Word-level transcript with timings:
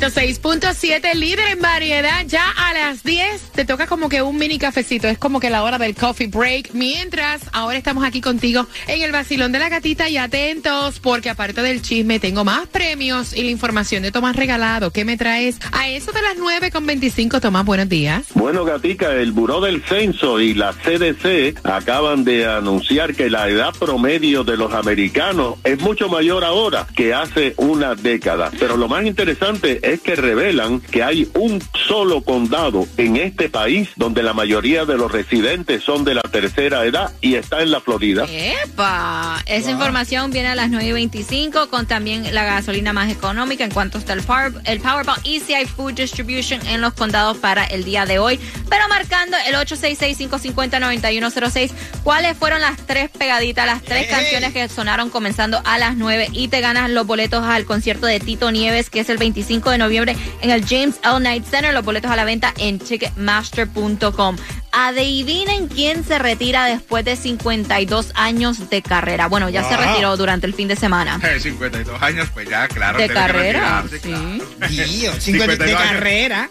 106.7, 0.00 1.12
líder 1.14 1.48
en 1.48 1.60
variedad. 1.60 2.24
Ya 2.28 2.48
a 2.50 2.72
las 2.72 3.02
10 3.02 3.40
te 3.52 3.64
toca 3.64 3.88
como 3.88 4.08
que 4.08 4.22
un 4.22 4.36
mini 4.36 4.56
cafecito. 4.56 5.08
Es 5.08 5.18
como 5.18 5.40
que 5.40 5.50
la 5.50 5.64
hora 5.64 5.76
del 5.76 5.96
coffee 5.96 6.28
break. 6.28 6.70
Mientras, 6.72 7.42
ahora 7.52 7.76
estamos 7.76 8.04
aquí 8.04 8.20
contigo 8.20 8.68
en 8.86 9.02
el 9.02 9.10
vacilón 9.10 9.50
de 9.50 9.58
la 9.58 9.68
gatita 9.68 10.08
y 10.08 10.16
atentos 10.16 11.00
porque 11.00 11.30
aparte 11.30 11.62
del 11.62 11.82
chisme 11.82 12.20
tengo 12.20 12.44
más 12.44 12.68
premios 12.68 13.34
y 13.34 13.42
la 13.42 13.50
información 13.50 14.04
de 14.04 14.12
Tomás 14.12 14.36
Regalado. 14.36 14.92
¿Qué 14.92 15.04
me 15.04 15.16
traes? 15.16 15.58
A 15.72 15.88
eso 15.88 16.12
de 16.12 16.22
las 16.22 16.36
9 16.38 16.70
con 16.70 16.86
25, 16.86 17.40
Tomás, 17.40 17.64
buenos 17.64 17.88
días. 17.88 18.26
Bueno, 18.34 18.64
Gatica, 18.64 19.12
el 19.14 19.32
Buró 19.32 19.60
del 19.60 19.82
Censo 19.82 20.38
y 20.38 20.54
la 20.54 20.74
CDC 20.74 21.58
acaban 21.64 22.22
de 22.22 22.46
anunciar 22.46 23.16
que 23.16 23.30
la 23.30 23.48
edad 23.48 23.74
promedio 23.76 24.44
de 24.44 24.56
los 24.56 24.72
americanos 24.74 25.56
es 25.64 25.80
mucho 25.80 26.08
mayor 26.08 26.44
ahora 26.44 26.86
que 26.94 27.14
hace 27.14 27.54
una 27.56 27.96
década. 27.96 28.52
Pero 28.60 28.76
lo 28.76 28.86
más 28.86 29.04
interesante 29.04 29.80
es 29.88 30.00
que 30.00 30.14
revelan 30.14 30.80
que 30.80 31.02
hay 31.02 31.28
un 31.34 31.60
solo 31.86 32.22
condado 32.22 32.86
en 32.98 33.16
este 33.16 33.48
país 33.48 33.88
donde 33.96 34.22
la 34.22 34.34
mayoría 34.34 34.84
de 34.84 34.98
los 34.98 35.10
residentes 35.10 35.82
son 35.82 36.04
de 36.04 36.14
la 36.14 36.20
tercera 36.22 36.84
edad 36.84 37.10
y 37.22 37.36
está 37.36 37.62
en 37.62 37.70
la 37.70 37.80
Florida. 37.80 38.26
¡Epa! 38.28 39.42
Esa 39.46 39.70
información 39.70 40.30
viene 40.30 40.48
a 40.48 40.54
las 40.54 40.68
9 40.68 40.86
y 40.86 40.92
25 40.92 41.70
con 41.70 41.86
también 41.86 42.34
la 42.34 42.44
gasolina 42.44 42.92
más 42.92 43.10
económica 43.10 43.64
en 43.64 43.70
cuanto 43.70 43.96
está 43.96 44.12
el, 44.12 44.20
Power, 44.22 44.52
el 44.64 44.80
Powerball 44.80 45.18
y 45.24 45.40
si 45.40 45.54
hay 45.54 45.64
Food 45.64 45.94
Distribution 45.94 46.66
en 46.66 46.82
los 46.82 46.92
condados 46.92 47.38
para 47.38 47.64
el 47.64 47.84
día 47.84 48.04
de 48.04 48.18
hoy. 48.18 48.38
Pero 48.68 48.86
marcando 48.88 49.38
el 49.46 49.54
866-550-9106, 49.54 51.70
¿cuáles 52.04 52.36
fueron 52.36 52.60
las 52.60 52.76
tres 52.86 53.08
pegaditas, 53.08 53.64
las 53.64 53.82
tres 53.82 54.06
canciones 54.08 54.52
que 54.52 54.68
sonaron 54.68 55.08
comenzando 55.08 55.62
a 55.64 55.78
las 55.78 55.96
9 55.96 56.28
y 56.32 56.48
te 56.48 56.60
ganas 56.60 56.90
los 56.90 57.06
boletos 57.06 57.44
al 57.44 57.64
concierto 57.64 58.06
de 58.06 58.20
Tito 58.20 58.50
Nieves, 58.50 58.90
que 58.90 59.00
es 59.00 59.08
el 59.08 59.16
25 59.16 59.70
de 59.70 59.77
noviembre 59.78 60.16
en 60.42 60.50
el 60.50 60.64
James 60.66 60.96
L. 61.02 61.18
Knight 61.18 61.44
Center. 61.44 61.72
Los 61.72 61.84
boletos 61.84 62.10
a 62.10 62.16
la 62.16 62.24
venta 62.24 62.52
en 62.58 62.78
ticketmaster.com. 62.78 64.36
Adivinen 64.72 65.68
quién 65.68 66.04
se 66.04 66.18
retira 66.18 66.66
después 66.66 67.04
de 67.04 67.16
52 67.16 68.12
años 68.14 68.68
de 68.70 68.82
carrera. 68.82 69.26
Bueno, 69.28 69.48
ya 69.48 69.62
se 69.68 69.74
Wow. 69.76 69.84
retiró 69.86 70.16
durante 70.16 70.46
el 70.46 70.54
fin 70.54 70.68
de 70.68 70.76
semana. 70.76 71.18
Eh, 71.28 71.40
52 71.40 72.00
años, 72.02 72.28
pues 72.32 72.48
ya, 72.48 72.68
claro. 72.68 72.98
De 72.98 73.08
carrera, 73.08 73.84
sí. 73.90 73.98
claro. 74.00 74.22
50 74.60 74.68
de 74.68 75.20
52 75.20 75.60
años. 75.68 75.82
carrera. 75.92 76.50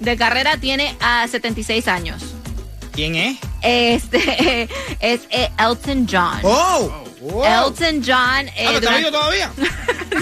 De 0.00 0.16
carrera 0.16 0.56
tiene 0.58 0.94
a 1.00 1.26
76 1.28 1.88
años. 1.88 2.22
¿Quién 2.92 3.14
es? 3.14 3.38
Este 3.62 4.68
es 5.00 5.20
eh, 5.30 5.50
Elton 5.58 6.06
John. 6.10 6.38
¡Oh! 6.42 7.04
Wow. 7.32 7.68
Elton 7.68 8.02
John 8.06 8.48
eh, 8.48 8.52
Ah, 8.66 8.72
¿pero 8.74 8.78
¿Está 8.78 8.90
durante- 8.90 9.10
todavía? 9.10 9.50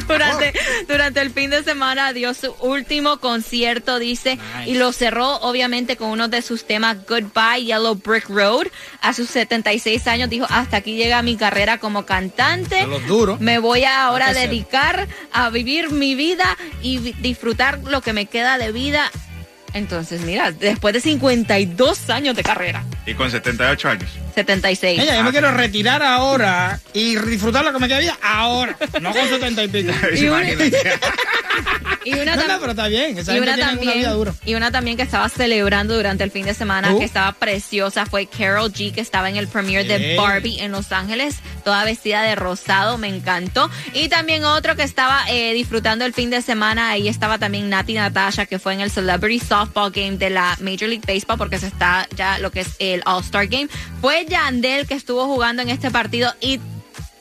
durante, 0.09 0.53
durante 0.89 1.21
el 1.21 1.31
fin 1.31 1.51
de 1.51 1.63
semana 1.63 2.13
dio 2.13 2.35
su 2.35 2.53
último 2.61 3.19
concierto, 3.21 3.99
dice, 3.99 4.37
Nice. 4.59 4.71
y 4.71 4.75
lo 4.75 4.93
cerró 4.93 5.37
obviamente 5.37 5.97
con 5.97 6.11
uno 6.11 6.29
de 6.29 6.43
sus 6.43 6.67
temas 6.67 6.97
Goodbye 7.07 7.65
Yellow 7.65 7.95
Brick 7.95 8.29
Road. 8.29 8.67
A 9.01 9.13
sus 9.13 9.29
76 9.31 10.07
años 10.07 10.31
dijo, 10.31 10.47
hasta 10.51 10.79
aquí 10.79 10.97
llega 10.97 11.23
mi 11.23 11.37
carrera 11.37 11.79
como 11.79 12.05
cantante. 12.07 12.87
Los 12.87 13.07
duros. 13.07 13.41
Me 13.41 13.59
voy 13.59 13.85
a 13.85 14.05
ahora 14.07 14.33
ser. 14.35 14.49
dedicar 14.49 15.07
a 15.33 15.51
vivir 15.51 15.91
mi 15.91 16.15
vida 16.15 16.57
y 16.83 16.99
disfrutar 16.99 17.79
lo 17.85 18.01
que 18.01 18.13
me 18.13 18.27
queda 18.27 18.59
de 18.59 18.73
vida. 18.73 19.11
Entonces, 19.73 20.21
mira, 20.23 20.53
después 20.53 20.95
de 20.95 21.01
52 21.01 22.11
años 22.11 22.37
de 22.37 22.43
carrera, 22.45 22.85
Y 23.07 23.15
con 23.15 23.31
78 23.31 23.89
años. 23.89 24.11
76. 24.35 24.99
Ella, 25.01 25.15
yo 25.15 25.21
Ah, 25.21 25.23
me 25.25 25.31
quiero 25.31 25.51
sí. 25.51 25.57
retirar 25.57 26.03
ahora 26.03 26.81
y 26.95 27.17
disfrutar 27.17 27.65
lo 27.65 27.73
que 27.73 27.79
me 27.79 27.87
queda 27.87 27.99
de 27.99 28.05
vida 28.05 28.19
ahora. 28.23 28.77
No 29.01 29.13
con 29.13 29.29
70 29.29 29.65
y 29.65 29.69
pico. 29.69 29.93
Y 30.17 30.27
una- 30.29 30.51
Imagínate. 30.53 30.93
Y 32.07 32.13
una 32.19 32.37
No, 32.37 32.43
tam- 32.43 32.49
no, 32.49 32.59
pero 32.61 32.71
está 32.73 32.89
bien. 32.89 33.17
Esa 33.17 33.35
y 33.35 33.39
una 33.41 33.55
una 33.55 33.67
también 33.67 34.11
dura. 34.13 34.35
y 34.45 34.55
una 34.55 34.71
también 34.71 34.97
que 34.99 35.03
estaba 35.05 35.27
celebrando 35.31 35.95
durante 35.97 36.23
el 36.23 36.31
fin 36.31 36.45
de 36.45 36.53
semana 36.53 36.93
Uh. 36.93 36.99
que 36.99 37.05
estaba 37.07 37.33
preciosa 37.33 38.05
fue 38.05 38.27
Carol 38.27 38.71
G 38.71 38.93
que 38.93 39.01
estaba 39.01 39.31
en 39.31 39.37
el 39.37 39.49
premiere 39.49 39.85
de. 39.99 40.17
Barbie 40.17 40.61
en 40.61 40.73
Los 40.73 40.93
Ángeles 40.93 41.37
toda 41.65 41.83
vestida 41.85 42.21
de 42.23 42.35
rosado 42.35 42.99
me 42.99 43.09
encantó 43.09 43.71
y 43.95 44.09
también 44.11 44.45
otro 44.45 44.77
que 44.77 44.83
estaba 44.83 45.25
eh, 45.31 45.55
disfrutando 45.55 46.05
el 46.05 46.13
fin 46.13 46.29
de 46.29 46.43
semana 46.43 46.91
ahí 46.91 47.09
estaba 47.09 47.39
también 47.39 47.71
Nati 47.71 47.95
Natasha 47.95 48.45
que 48.45 48.59
fue 48.59 48.75
en 48.75 48.81
el 48.83 48.91
Celebrity 48.91 49.43
Softball 49.45 49.91
Game 49.91 50.19
de 50.19 50.29
la 50.29 50.57
Major 50.61 50.89
League 50.91 51.05
Baseball 51.07 51.39
porque 51.39 51.59
se 51.59 51.69
está 51.69 52.07
ya 52.17 52.39
lo 52.39 52.51
que 52.51 52.61
es 52.61 52.69
el 52.81 52.94
All 53.07 53.23
Star 53.23 53.47
Game 53.47 53.69
fue 54.01 54.27
Yandel 54.29 54.87
que 54.87 54.95
estuvo 54.95 55.25
jugando 55.27 55.63
en 55.63 55.71
este 55.71 55.91
partido 55.91 56.33
y 56.41 56.61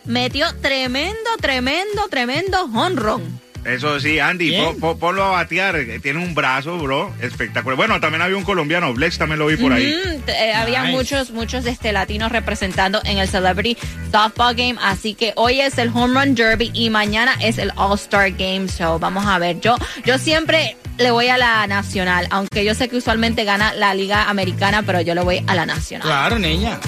metió 0.05 0.45
tremendo 0.61 1.29
tremendo 1.39 2.07
tremendo 2.09 2.63
honrón 2.73 3.39
Eso 3.65 3.97
sí, 4.01 4.19
Andy, 4.19 4.57
po- 4.57 4.75
po- 4.75 4.97
ponlo 4.97 5.23
a 5.23 5.31
batear. 5.31 5.85
que 5.85 5.97
Tiene 6.01 6.19
un 6.21 6.35
brazo, 6.35 6.77
bro, 6.79 7.13
espectacular. 7.21 7.77
Bueno, 7.77 8.01
también 8.01 8.21
había 8.21 8.35
un 8.35 8.43
colombiano, 8.43 8.93
Blex 8.93 9.17
también 9.17 9.39
lo 9.39 9.45
vi 9.47 9.55
por 9.55 9.71
ahí. 9.71 9.95
Eh, 10.27 10.51
Había 10.53 10.83
muchos, 10.83 11.31
muchos 11.31 11.65
este, 11.65 11.93
latinos 11.93 12.29
representando 12.33 12.99
en 13.05 13.19
el 13.19 13.29
Celebrity 13.29 13.77
Softball 14.11 14.53
Game. 14.55 14.75
Así 14.81 15.13
que 15.13 15.31
hoy 15.37 15.61
es 15.61 15.77
el 15.77 15.87
Home 15.93 16.13
Run 16.19 16.35
Derby 16.35 16.71
y 16.73 16.89
mañana 16.89 17.35
es 17.41 17.57
el 17.57 17.71
All 17.77 17.95
Star 17.95 18.31
Game. 18.31 18.67
So 18.67 18.99
vamos 18.99 19.25
a 19.25 19.39
ver. 19.39 19.61
Yo, 19.61 19.77
yo 20.05 20.17
siempre 20.17 20.75
le 20.97 21.11
voy 21.11 21.27
a 21.27 21.37
la 21.37 21.65
nacional, 21.67 22.27
aunque 22.29 22.63
yo 22.65 22.75
sé 22.75 22.89
que 22.89 22.97
usualmente 22.97 23.43
gana 23.43 23.73
la 23.73 23.93
Liga 23.93 24.29
Americana, 24.29 24.83
pero 24.83 25.01
yo 25.01 25.15
le 25.15 25.21
voy 25.21 25.43
a 25.47 25.55
la 25.55 25.65
nacional. 25.65 26.07
Claro, 26.07 26.39
niña. 26.39 26.79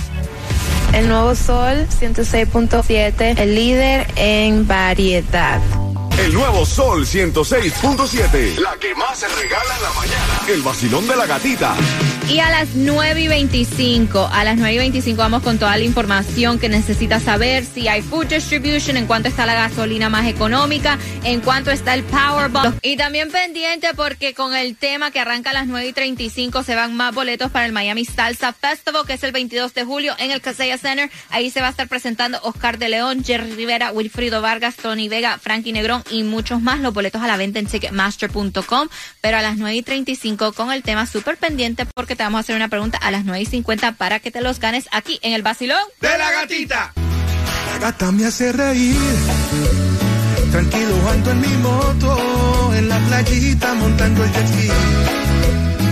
El 0.93 1.09
nuevo 1.09 1.35
Sol 1.35 1.87
106.7, 1.99 3.39
el 3.39 3.55
líder 3.55 4.07
en 4.15 4.67
variedad. 4.67 5.59
El 6.17 6.33
nuevo 6.33 6.65
Sol 6.65 7.05
106.7. 7.05 8.57
La 8.59 8.77
que 8.79 8.95
más 8.95 9.19
se 9.19 9.27
regala 9.27 9.75
en 9.75 9.83
la 9.83 9.89
mañana. 9.91 10.41
El 10.47 10.61
vacilón 10.61 11.05
de 11.07 11.15
la 11.17 11.25
gatita. 11.25 11.75
Y 12.27 12.39
a 12.39 12.49
las 12.49 12.69
9 12.73 13.21
y 13.21 13.27
25, 13.27 14.29
a 14.31 14.43
las 14.43 14.57
9 14.57 14.73
y 14.73 14.77
25 14.79 15.17
vamos 15.17 15.43
con 15.43 15.59
toda 15.59 15.77
la 15.77 15.83
información 15.83 16.57
que 16.57 16.69
necesitas 16.69 17.21
saber, 17.21 17.63
si 17.63 17.87
hay 17.87 18.01
food 18.01 18.25
distribution, 18.25 18.97
en 18.97 19.05
cuánto 19.05 19.29
está 19.29 19.45
la 19.45 19.53
gasolina 19.53 20.09
más 20.09 20.25
económica, 20.25 20.97
en 21.23 21.39
cuánto 21.41 21.69
está 21.69 21.93
el 21.93 22.03
Powerball. 22.03 22.79
Y 22.81 22.97
también 22.97 23.29
pendiente 23.29 23.93
porque 23.95 24.33
con 24.33 24.55
el 24.55 24.75
tema 24.75 25.11
que 25.11 25.19
arranca 25.19 25.51
a 25.51 25.53
las 25.53 25.67
9 25.67 25.87
y 25.87 25.93
35 25.93 26.63
se 26.63 26.73
van 26.73 26.97
más 26.97 27.13
boletos 27.13 27.51
para 27.51 27.67
el 27.67 27.71
Miami 27.73 28.05
Salsa 28.05 28.53
Festival, 28.53 29.05
que 29.05 29.13
es 29.13 29.23
el 29.23 29.31
22 29.31 29.75
de 29.75 29.83
julio 29.83 30.15
en 30.17 30.31
el 30.31 30.41
Casella 30.41 30.79
Center. 30.79 31.11
Ahí 31.29 31.51
se 31.51 31.61
va 31.61 31.67
a 31.67 31.71
estar 31.71 31.87
presentando 31.87 32.39
Oscar 32.41 32.79
de 32.79 32.89
León, 32.89 33.23
Jerry 33.23 33.51
Rivera, 33.51 33.91
Wilfrido 33.91 34.41
Vargas, 34.41 34.77
Tony 34.77 35.09
Vega, 35.09 35.37
Frankie 35.37 35.73
Negrón 35.73 36.03
y 36.09 36.23
muchos 36.23 36.59
más. 36.59 36.79
Los 36.79 36.91
boletos 36.91 37.21
a 37.21 37.27
la 37.27 37.37
venta 37.37 37.59
en 37.59 37.67
Ticketmaster.com. 37.67 38.87
Pero 39.21 39.37
a 39.37 39.41
las 39.43 39.57
9 39.57 39.75
y 39.75 39.83
35 39.83 40.53
con 40.53 40.71
el 40.71 40.81
tema 40.81 41.05
súper 41.05 41.37
pendiente 41.37 41.85
porque 41.85 42.14
te 42.15 42.23
vamos 42.23 42.39
a 42.39 42.41
hacer 42.41 42.55
una 42.55 42.67
pregunta 42.67 42.97
a 42.97 43.11
las 43.11 43.25
9 43.25 43.41
y 43.41 43.45
50 43.45 43.93
para 43.93 44.19
que 44.19 44.31
te 44.31 44.41
los 44.41 44.59
ganes 44.59 44.87
aquí 44.91 45.19
en 45.21 45.33
el 45.33 45.41
Basilón. 45.41 45.79
De 46.01 46.17
la 46.17 46.31
gatita. 46.31 46.93
La 47.71 47.79
gata 47.79 48.11
me 48.11 48.25
hace 48.25 48.51
reír. 48.51 48.97
Tranquilo 50.51 51.09
ando 51.09 51.31
en 51.31 51.41
mi 51.41 51.57
moto, 51.57 52.73
en 52.75 52.89
la 52.89 52.97
playita 52.99 53.73
montando 53.73 54.23
el 54.23 54.31
jet 54.31 54.47
ski. 54.47 54.69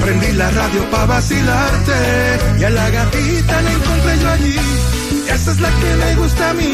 Prendí 0.01 0.31
la 0.33 0.49
radio 0.51 0.89
pa' 0.91 1.05
vacilarte 1.05 1.93
y 2.59 2.63
a 2.63 2.69
la 2.69 2.89
gatita 2.89 3.61
la 3.61 3.71
encontré 3.71 4.19
yo 4.19 4.29
allí. 4.29 4.55
Esa 5.33 5.51
es 5.51 5.59
la 5.59 5.69
que 5.69 5.95
me 5.95 6.15
gusta 6.15 6.49
a 6.49 6.53
mí. 6.53 6.73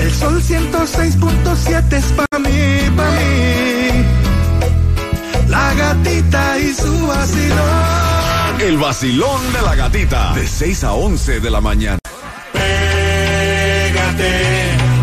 El 0.00 0.12
sol 0.12 0.42
106.7 0.42 1.92
es 1.92 2.04
pa' 2.12 2.38
mí, 2.38 2.90
pa' 2.96 3.10
mí. 3.10 4.04
La 5.48 5.74
gatita 5.74 6.58
y 6.58 6.74
su 6.74 7.06
vacilón. 7.06 7.87
El 8.60 8.76
vacilón 8.76 9.52
de 9.52 9.62
la 9.62 9.74
gatita. 9.76 10.32
De 10.34 10.46
6 10.46 10.84
a 10.84 10.92
11 10.92 11.40
de 11.40 11.50
la 11.50 11.60
mañana. 11.60 11.98
Pégate, 12.52 12.72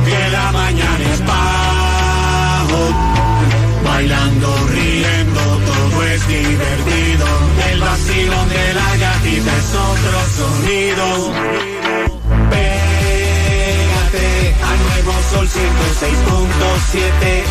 que 0.05 0.29
la 0.29 0.51
mañana 0.51 1.13
es 1.13 1.25
bajo. 1.25 2.89
Bailando, 3.85 4.67
riendo, 4.67 5.41
todo 5.41 6.03
es 6.03 6.27
divertido. 6.27 7.27
El 7.71 7.79
vacilón 7.79 8.49
de 8.49 8.73
la 8.73 8.97
gatita 8.97 9.57
es 9.57 9.73
otro 9.73 10.19
sonido. 10.35 11.64
Eh, 16.75 17.09
eh, 17.21 17.43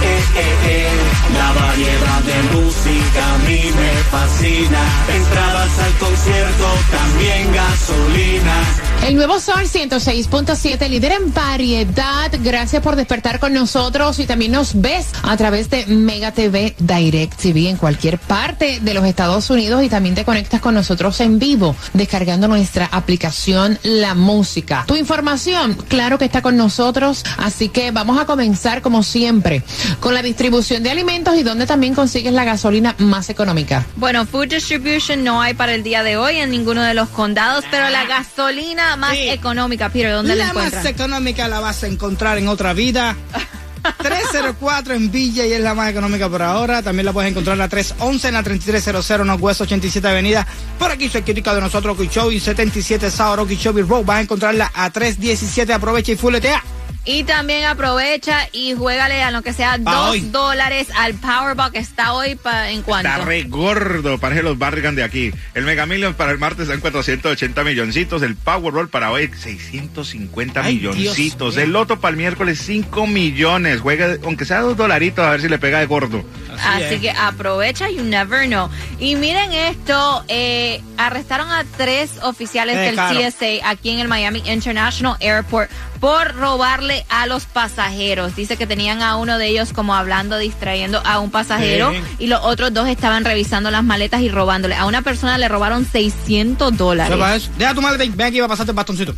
eh. 0.66 0.88
La 1.32 1.52
variedad 1.52 2.20
de 2.24 2.58
música 2.58 3.34
a 3.34 3.38
mí 3.38 3.62
me 3.74 3.92
fascina. 4.10 4.78
Entradas 5.14 5.78
al 5.78 5.92
concierto, 5.94 6.66
también 6.90 7.52
gasolina. 7.52 8.93
El 9.04 9.16
nuevo 9.16 9.38
Sol 9.38 9.64
106.7, 9.64 10.88
líder 10.88 11.12
en 11.12 11.34
variedad. 11.34 12.32
Gracias 12.40 12.82
por 12.82 12.96
despertar 12.96 13.38
con 13.38 13.52
nosotros 13.52 14.18
y 14.18 14.24
también 14.24 14.52
nos 14.52 14.80
ves 14.80 15.08
a 15.22 15.36
través 15.36 15.68
de 15.68 15.84
Mega 15.84 16.32
TV 16.32 16.74
Direct 16.78 17.38
TV 17.38 17.68
en 17.68 17.76
cualquier 17.76 18.18
parte 18.18 18.80
de 18.80 18.94
los 18.94 19.04
Estados 19.04 19.50
Unidos 19.50 19.84
y 19.84 19.90
también 19.90 20.14
te 20.14 20.24
conectas 20.24 20.62
con 20.62 20.74
nosotros 20.74 21.20
en 21.20 21.38
vivo 21.38 21.76
descargando 21.92 22.48
nuestra 22.48 22.86
aplicación 22.86 23.78
La 23.82 24.14
Música. 24.14 24.84
Tu 24.86 24.96
información, 24.96 25.74
claro 25.86 26.16
que 26.16 26.24
está 26.24 26.40
con 26.40 26.56
nosotros, 26.56 27.24
así 27.36 27.68
que 27.68 27.90
vamos 27.90 28.18
a 28.18 28.24
comenzar 28.24 28.80
como 28.80 29.02
siempre 29.02 29.62
con 30.00 30.14
la 30.14 30.22
distribución 30.22 30.82
de 30.82 30.90
alimentos 30.90 31.36
y 31.36 31.42
donde 31.42 31.66
también 31.66 31.94
consigues 31.94 32.32
la 32.32 32.44
gasolina 32.44 32.94
más 32.96 33.28
económica. 33.28 33.84
Bueno, 33.96 34.24
food 34.24 34.48
distribution 34.48 35.22
no 35.24 35.42
hay 35.42 35.52
para 35.52 35.74
el 35.74 35.82
día 35.82 36.02
de 36.02 36.16
hoy 36.16 36.38
en 36.38 36.50
ninguno 36.50 36.82
de 36.82 36.94
los 36.94 37.10
condados, 37.10 37.66
pero 37.70 37.90
la 37.90 38.06
gasolina 38.06 38.93
más 38.96 39.12
Sí. 39.12 39.28
económica, 39.30 39.88
Peter, 39.88 40.12
¿dónde 40.12 40.34
la, 40.36 40.46
La 40.48 40.52
más 40.52 40.66
encuentras? 40.66 40.86
económica 40.86 41.48
la 41.48 41.60
vas 41.60 41.82
a 41.82 41.86
encontrar 41.86 42.38
en 42.38 42.48
otra 42.48 42.72
vida. 42.72 43.16
304 43.98 44.94
en 44.94 45.10
Villa 45.10 45.44
y 45.46 45.52
es 45.52 45.60
la 45.60 45.74
más 45.74 45.90
económica 45.90 46.28
por 46.28 46.40
ahora. 46.42 46.82
También 46.82 47.04
la 47.04 47.12
puedes 47.12 47.30
encontrar 47.30 47.54
en 47.54 47.58
la 47.58 47.68
311 47.68 48.28
en 48.28 48.34
la 48.34 48.42
3300 48.42 49.26
Northwest 49.26 49.60
87 49.60 50.08
Avenida. 50.08 50.46
Por 50.78 50.90
aquí 50.90 51.08
cerquita 51.08 51.54
de 51.54 51.60
nosotros, 51.60 51.96
Kichobi 51.98 52.40
77 52.40 53.10
South 53.10 53.38
Okeechobee 53.40 53.82
Road. 53.82 54.04
Vas 54.04 54.18
a 54.18 54.20
encontrarla 54.22 54.70
a 54.74 54.88
317. 54.90 55.72
Aprovecha 55.74 56.12
y 56.12 56.16
fuletea. 56.16 56.62
Y 57.06 57.24
también 57.24 57.66
aprovecha 57.66 58.48
y 58.52 58.72
juégale 58.74 59.22
a 59.22 59.30
lo 59.30 59.42
que 59.42 59.52
sea 59.52 59.78
Pa' 59.84 59.92
dos 59.94 60.10
hoy. 60.12 60.20
dólares 60.20 60.88
al 60.96 61.12
Powerball 61.14 61.70
que 61.70 61.78
está 61.78 62.14
hoy 62.14 62.34
pa- 62.34 62.70
en 62.70 62.80
cuanto. 62.82 63.08
Está 63.08 63.24
re 63.24 63.42
gordo, 63.42 64.16
parece 64.18 64.42
los 64.42 64.58
Barrigan 64.58 64.94
de 64.94 65.02
aquí. 65.04 65.30
El 65.52 65.64
Mega 65.64 65.84
Million 65.84 66.14
para 66.14 66.32
el 66.32 66.38
martes 66.38 66.62
está 66.62 66.74
en 66.74 66.80
480 66.80 67.62
milloncitos. 67.62 68.22
El 68.22 68.36
Powerball 68.36 68.88
para 68.88 69.10
hoy 69.10 69.30
650 69.38 70.62
Ay, 70.64 70.76
milloncitos. 70.76 71.54
Dios 71.54 71.64
el 71.64 71.72
Loto 71.72 72.00
para 72.00 72.12
el 72.12 72.16
miércoles 72.16 72.58
5 72.64 73.06
millones. 73.06 73.80
Juega, 73.80 74.16
aunque 74.24 74.44
sea 74.46 74.60
dos 74.60 74.76
dolaritos, 74.76 75.24
a 75.26 75.30
ver 75.30 75.40
si 75.42 75.48
le 75.48 75.58
pega 75.58 75.80
de 75.80 75.86
gordo. 75.86 76.24
Así 76.58 76.82
es. 76.84 77.00
que 77.00 77.10
aprovecha, 77.10 77.90
you 77.90 78.02
never 78.02 78.46
know. 78.46 78.70
Y 78.98 79.16
miren 79.16 79.52
esto, 79.52 80.24
eh, 80.28 80.80
arrestaron 80.96 81.50
a 81.50 81.64
tres 81.76 82.12
oficiales 82.22 82.76
Eh, 82.76 82.80
del 82.80 82.94
claro. 82.94 83.18
TSA 83.20 83.68
aquí 83.68 83.90
en 83.90 83.98
el 83.98 84.08
Miami 84.08 84.42
International 84.46 85.16
Airport 85.20 85.70
por 86.00 86.34
robarle 86.34 87.04
a 87.08 87.26
los 87.26 87.46
pasajeros. 87.46 88.36
Dice 88.36 88.56
que 88.56 88.66
tenían 88.66 89.02
a 89.02 89.16
uno 89.16 89.38
de 89.38 89.48
ellos 89.48 89.72
como 89.72 89.94
hablando, 89.94 90.38
distrayendo 90.38 91.00
a 91.04 91.18
un 91.18 91.30
pasajero 91.30 91.92
y 92.18 92.26
los 92.26 92.40
otros 92.44 92.72
dos 92.72 92.88
estaban 92.88 93.24
revisando 93.24 93.70
las 93.70 93.84
maletas 93.84 94.20
y 94.20 94.28
robándole. 94.28 94.74
A 94.74 94.86
una 94.86 95.02
persona 95.02 95.38
le 95.38 95.48
robaron 95.48 95.86
600 95.86 96.76
dólares. 96.76 97.50
Deja 97.58 97.74
tu 97.74 97.82
maleta 97.82 98.04
y 98.04 98.10
ven 98.10 98.26
aquí 98.28 98.40
va 98.40 98.46
a 98.46 98.48
pasarte 98.48 98.72
el 98.72 98.76
bastoncito. 98.76 99.14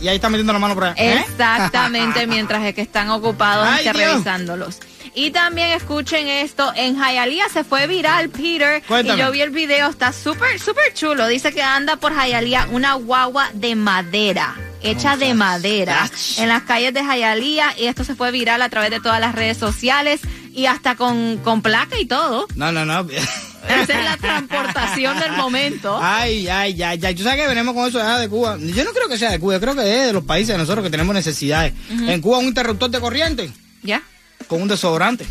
Y 0.00 0.08
ahí 0.08 0.16
está 0.16 0.28
metiendo 0.28 0.52
la 0.52 0.58
mano 0.58 0.74
por 0.74 0.84
allá. 0.84 0.94
¿eh? 0.98 1.24
Exactamente, 1.26 2.26
mientras 2.26 2.62
es 2.64 2.74
que 2.74 2.82
están 2.82 3.08
ocupados 3.10 3.66
Ay, 3.66 3.86
este, 3.86 4.06
revisándolos. 4.06 4.80
Y 5.14 5.30
también 5.30 5.70
escuchen 5.70 6.26
esto, 6.26 6.72
en 6.74 6.96
Hialeah 6.96 7.48
se 7.48 7.62
fue 7.62 7.86
viral, 7.86 8.28
Peter, 8.30 8.82
Cuéntame. 8.82 9.18
y 9.18 9.22
yo 9.24 9.30
vi 9.30 9.40
el 9.42 9.50
video, 9.50 9.88
está 9.88 10.12
súper, 10.12 10.58
súper 10.58 10.92
chulo. 10.92 11.26
Dice 11.28 11.52
que 11.52 11.62
anda 11.62 11.96
por 11.96 12.12
Hialeah 12.12 12.66
una 12.72 12.94
guagua 12.94 13.48
de 13.54 13.76
madera, 13.76 14.56
hecha 14.84 15.16
de 15.16 15.34
madera, 15.34 16.08
en 16.38 16.48
las 16.48 16.62
calles 16.62 16.94
de 16.94 17.02
Hialeah, 17.02 17.78
y 17.78 17.86
esto 17.86 18.04
se 18.04 18.14
fue 18.14 18.30
viral 18.30 18.62
a 18.62 18.68
través 18.68 18.90
de 18.90 19.00
todas 19.00 19.20
las 19.20 19.34
redes 19.34 19.56
sociales, 19.56 20.20
y 20.52 20.66
hasta 20.66 20.94
con, 20.94 21.38
con 21.38 21.62
placa 21.62 21.98
y 21.98 22.06
todo. 22.06 22.46
No, 22.54 22.70
no, 22.70 22.84
no. 22.84 23.06
Esa 23.68 23.98
es 23.98 24.04
la 24.04 24.16
transportación 24.18 25.18
del 25.18 25.32
momento. 25.32 25.98
Ay, 26.00 26.48
ay, 26.48 26.82
ay, 26.82 27.00
ay. 27.02 27.14
Tú 27.14 27.22
sabes 27.22 27.40
que 27.40 27.48
venimos 27.48 27.74
con 27.74 27.88
eso 27.88 27.98
allá 27.98 28.18
de 28.18 28.28
Cuba. 28.28 28.58
Yo 28.60 28.84
no 28.84 28.92
creo 28.92 29.08
que 29.08 29.18
sea 29.18 29.30
de 29.30 29.38
Cuba, 29.38 29.54
yo 29.54 29.60
creo 29.60 29.74
que 29.74 30.00
es 30.00 30.06
de 30.08 30.12
los 30.12 30.24
países 30.24 30.48
de 30.48 30.58
nosotros 30.58 30.84
que 30.84 30.90
tenemos 30.90 31.14
necesidades. 31.14 31.72
En 31.90 32.20
Cuba 32.20 32.38
un 32.38 32.46
interruptor 32.46 32.90
de 32.90 33.00
corriente 33.00 33.50
¿Ya? 33.82 34.02
con 34.46 34.62
un 34.62 34.68
desodorante. 34.68 35.26